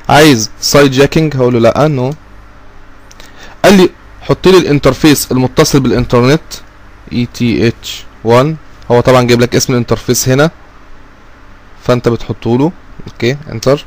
عايز 0.08 0.50
سايد 0.60 0.90
جاكينج 0.90 1.36
هقول 1.36 1.54
له 1.54 1.58
لا 1.60 1.88
نو 1.88 2.12
قال 3.64 3.76
لي 3.76 3.90
حط 4.20 4.48
لي 4.48 4.58
الانترفيس 4.58 5.32
المتصل 5.32 5.80
بالانترنت 5.80 6.40
ETH1 7.12 8.46
هو 8.90 9.00
طبعا 9.00 9.22
جايب 9.22 9.40
لك 9.40 9.56
اسم 9.56 9.72
الانترفيس 9.72 10.28
هنا 10.28 10.50
فأنت 11.84 12.08
بتحطه 12.08 12.58
له. 12.58 12.72
أوكي 13.06 13.36
انتر 13.52 13.84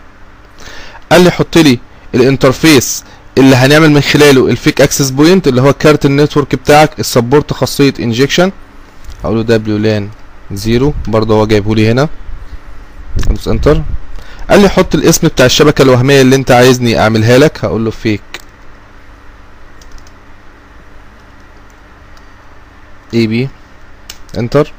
قال 1.11 1.23
لي 1.23 1.31
حط 1.31 1.57
لي 1.57 1.79
الانترفيس 2.15 3.03
اللي 3.37 3.55
هنعمل 3.55 3.89
من 3.91 4.01
خلاله 4.01 4.47
الفيك 4.47 4.81
أكسس 4.81 5.09
بوينت 5.09 5.47
اللي 5.47 5.61
هو 5.61 5.73
كارت 5.73 6.05
النتورك 6.05 6.55
بتاعك 6.55 6.99
السبورت 6.99 7.53
خاصيه 7.53 7.93
انجكشن 7.99 8.51
هقول 9.23 9.37
له 9.37 9.43
دبليو 9.43 9.77
لأن 9.77 10.09
0 10.55 10.93
برضه 11.07 11.35
هو 11.35 11.45
جايبه 11.45 11.75
لي 11.75 11.91
هنا. 11.91 12.09
ادوس 13.27 13.47
انتر 13.47 13.81
قال 14.49 14.61
لي 14.61 14.69
حط 14.69 14.95
الاسم 14.95 15.27
بتاع 15.27 15.45
الشبكة 15.45 15.81
الوهمية 15.81 16.21
اللي 16.21 16.35
انت 16.35 16.51
عايزني 16.51 16.99
اعملها 16.99 17.37
لك 17.37 17.65
هقول 17.65 17.85
له 17.85 17.91
فيك 17.91 18.21
اي 23.13 23.27
بي 23.27 23.49
انتر 24.37 24.73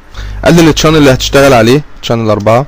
قال 0.45 0.55
لي 0.55 0.61
التشانل 0.61 0.97
اللي 0.97 1.13
هتشتغل 1.13 1.53
عليه 1.53 1.83
تشانل 2.03 2.31
4 2.31 2.67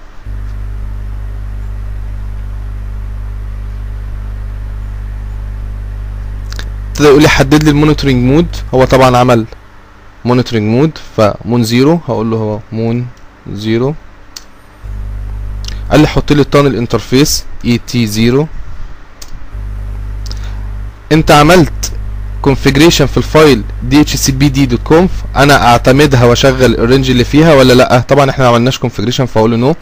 ابتدى 6.91 7.09
يقول 7.09 7.23
لي 7.23 7.29
حدد 7.29 7.65
لي 7.65 7.71
المونيتورنج 7.71 8.25
مود. 8.25 8.47
هو 8.75 8.85
طبعا 8.85 9.17
عمل 9.17 9.47
مونيتورنج 10.25 10.63
مود 10.69 10.99
فمون 11.17 11.65
زيرو 11.65 12.01
هقول 12.09 12.31
له 12.31 12.37
هو 12.37 12.61
مون 12.73 13.07
زيرو. 13.53 13.95
قال 15.93 16.01
لي 16.01 16.07
حط 16.07 16.33
لي 16.33 16.41
التانل 16.43 16.77
انترفيس 16.77 17.45
اي 17.65 17.81
تي 17.87 18.07
زيرو 18.07 18.47
انت 21.13 21.31
عملت 21.31 21.73
configuration 22.47 23.03
في 23.05 23.17
الفايل 23.17 23.63
dhcpd.conf 23.91 25.37
أنا 25.37 25.67
اعتمدها 25.67 26.25
واشغل 26.25 26.75
الرينج 26.75 27.11
اللي 27.11 27.25
فيها 27.25 27.55
ولا 27.55 27.73
لا؟ 27.73 27.99
طبعا 28.09 28.31
إحنا 28.31 28.45
ما 28.45 28.51
عملناش 28.51 28.79
configuration 28.79 29.23
فاقول 29.25 29.51
له 29.51 29.57
نو 29.57 29.75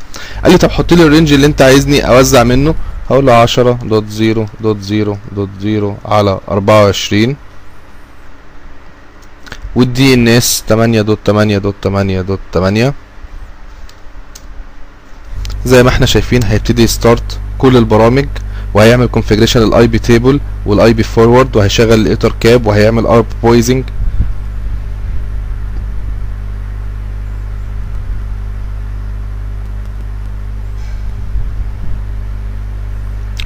قال 0.42 0.53
لي 0.53 0.59
طب 0.59 0.70
حط 0.70 0.92
لي 0.92 1.03
الرينج 1.03 1.33
اللي 1.33 1.46
انت 1.46 1.62
عايزني 1.62 2.01
اوزع 2.09 2.44
منه. 2.44 2.75
هقول 3.11 3.27
له 3.27 3.46
10.0.0.0 3.46 6.09
على 6.09 6.40
24 6.49 7.37
والدي 9.75 10.14
ان 10.14 10.29
اس 10.29 10.64
8.8.8.8 10.70 10.77
زي 15.64 15.83
ما 15.83 15.88
إحنا 15.88 16.07
شايفين 16.07 16.42
هيبتدي 16.44 16.83
يستارت 16.83 17.38
كل 17.59 17.77
البرامج 17.77 18.27
وهيعمل 18.75 19.07
كونفيجريشن 19.07 19.61
للاي 19.61 19.87
بي 19.87 19.99
تيبل 19.99 20.40
والاي 20.66 20.92
بي 20.92 21.03
فورورد 21.03 21.57
وهيشغل 21.57 21.92
الإيتر 22.01 22.35
كاب 22.40 22.66
وهيعمل 22.66 23.07
ارب 23.07 23.27
بويزنج 23.42 23.85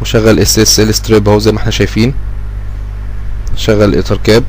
وشغل 0.03 0.38
اس 0.38 0.59
اس 0.59 0.81
ال 0.81 0.94
ستريب 0.94 1.29
اهو 1.29 1.38
زي 1.38 1.53
ما 1.53 1.59
إحنا 1.59 1.70
شايفين. 1.70 2.14
شغل 3.57 3.83
الإيتر 3.85 4.16
كاب. 4.24 4.44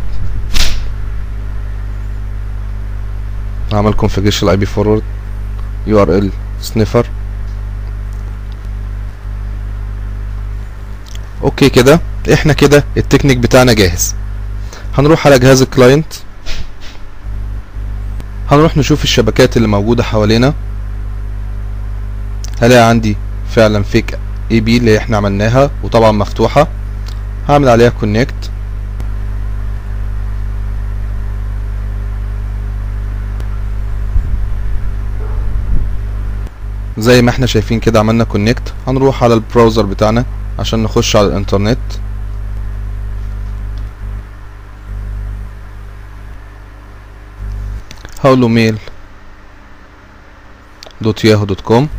عمل 3.74 3.94
كونفيجريشن 3.94 4.46
الاي 4.46 4.58
بي 4.58 4.66
فورورد 4.66 5.04
يو 5.88 6.02
ار 6.02 6.18
ال 6.18 6.32
سنيفر 6.62 7.06
أوكي 11.46 11.70
كده. 11.70 12.00
إحنا 12.34 12.54
كده 12.54 12.84
التكنيك 12.98 13.38
بتاعنا 13.38 13.74
جاهز. 13.74 14.16
هنروح 14.98 15.28
على 15.28 15.40
جهاز 15.40 15.62
الكلاينت. 15.62 16.14
هنروح 18.52 18.78
نشوف 18.78 19.04
الشبكات 19.04 19.58
اللي 19.58 19.68
موجودة 19.68 20.04
حوالينا. 20.04 20.54
هلاقي 22.62 22.90
عندي 22.90 23.18
فعلا 23.50 23.84
فيك 23.84 24.20
اي 24.52 24.60
بي 24.60 24.78
اللي 24.78 24.98
إحنا 24.98 25.18
عملناها 25.18 25.72
وطبعا 25.84 26.12
مفتوحة. 26.12 26.68
هعمل 27.50 27.70
عليها 27.70 27.90
كونكت 27.90 28.50
زي 36.98 37.22
ما 37.22 37.30
إحنا 37.30 37.46
شايفين 37.46 37.80
كده 37.80 38.00
عملنا 38.00 38.24
كونكت 38.24 38.74
هنروح 38.88 39.24
على 39.24 39.34
البراوزر 39.34 39.86
بتاعنا. 39.86 40.26
عشان 40.60 40.84
نخش 40.84 41.16
على 41.16 41.28
الانترنت. 41.28 41.78
هقوله 48.24 48.48
ميل 48.48 48.80
دوت 51.02 51.26
ياهو 51.26 51.46
دوت 51.46 51.62
كوم. 51.62 51.90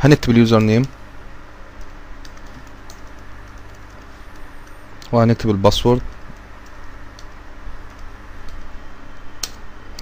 هنكتب 0.00 0.30
اليوزر 0.30 0.58
نيم 0.60 0.82
وهنكتب 5.12 5.50
الباسورد 5.50 6.02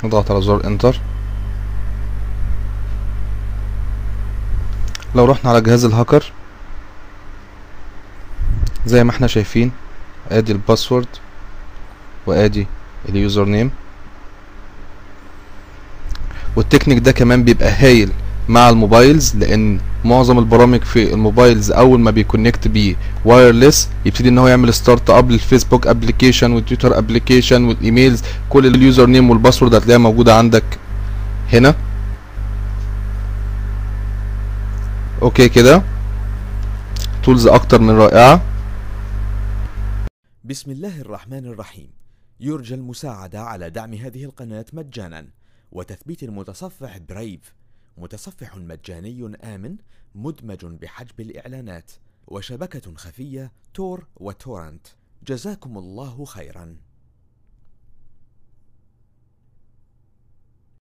نضغط 0.04 0.30
على 0.30 0.42
زر 0.42 0.66
انتر 0.66 1.00
لو 5.14 5.24
رحنا 5.24 5.50
على 5.50 5.60
جهاز 5.60 5.84
الهاكر 5.84 6.32
زي 8.86 9.04
ما 9.04 9.10
إحنا 9.10 9.26
شايفين 9.26 9.72
ادي 10.30 10.52
الباسورد 10.52 11.06
وادي 12.26 12.66
اليوزر 13.08 13.44
نيم. 13.44 13.70
والتكنيك 16.56 16.98
ده 16.98 17.12
كمان 17.12 17.44
بيبقى 17.44 17.70
هايل 17.70 18.10
مع 18.48 18.68
الموبايلز 18.70 19.36
لأن 19.36 19.80
معظم 20.04 20.38
البرامج 20.38 20.82
في 20.84 21.12
الموبايلز 21.14 21.72
أول 21.72 22.00
ما 22.00 22.10
بيكونكت 22.10 22.68
بيه 22.68 22.94
وايرلس 23.24 23.88
يبتدي 24.06 24.28
إن 24.28 24.38
هو 24.38 24.48
يعمل 24.48 24.74
ستارت 24.74 25.10
اب 25.10 25.30
للفيسبوك 25.30 25.86
ابلكيشن 25.86 26.52
والتويتر 26.52 26.98
ابلكيشن 26.98 27.64
والإيميلز 27.64 28.22
كل 28.50 28.66
اليوزر 28.66 29.06
نيم 29.06 29.30
والباسورد 29.30 29.74
هتلاقيها 29.74 29.98
موجودة 29.98 30.36
عندك 30.38 30.64
هنا. 31.52 31.74
أوكي 35.22 35.48
كده. 35.48 35.82
تولز 37.24 37.46
أكتر 37.46 37.80
من 37.80 37.90
رائعة. 37.90 38.42
بسم 40.44 40.70
الله 40.70 41.00
الرحمن 41.00 41.46
الرحيم. 41.46 41.90
يرجى 42.40 42.74
المساعدة 42.74 43.42
على 43.42 43.70
دعم 43.70 43.94
هذه 43.94 44.24
القناة 44.24 44.64
مجانا. 44.72 45.28
وتثبيت 45.72 46.22
المتصفح 46.22 46.98
برايف 46.98 47.54
متصفح 47.98 48.56
مجاني 48.56 49.36
آمن 49.44 49.76
مدمج 50.14 50.64
بحجب 50.64 51.20
الإعلانات. 51.20 51.90
وشبكة 52.26 52.94
خفية 52.94 53.52
تور 53.74 54.06
وتورنت 54.16 54.86
جزاكم 55.26 55.78
الله 55.78 56.24
خيرا. 56.24 56.76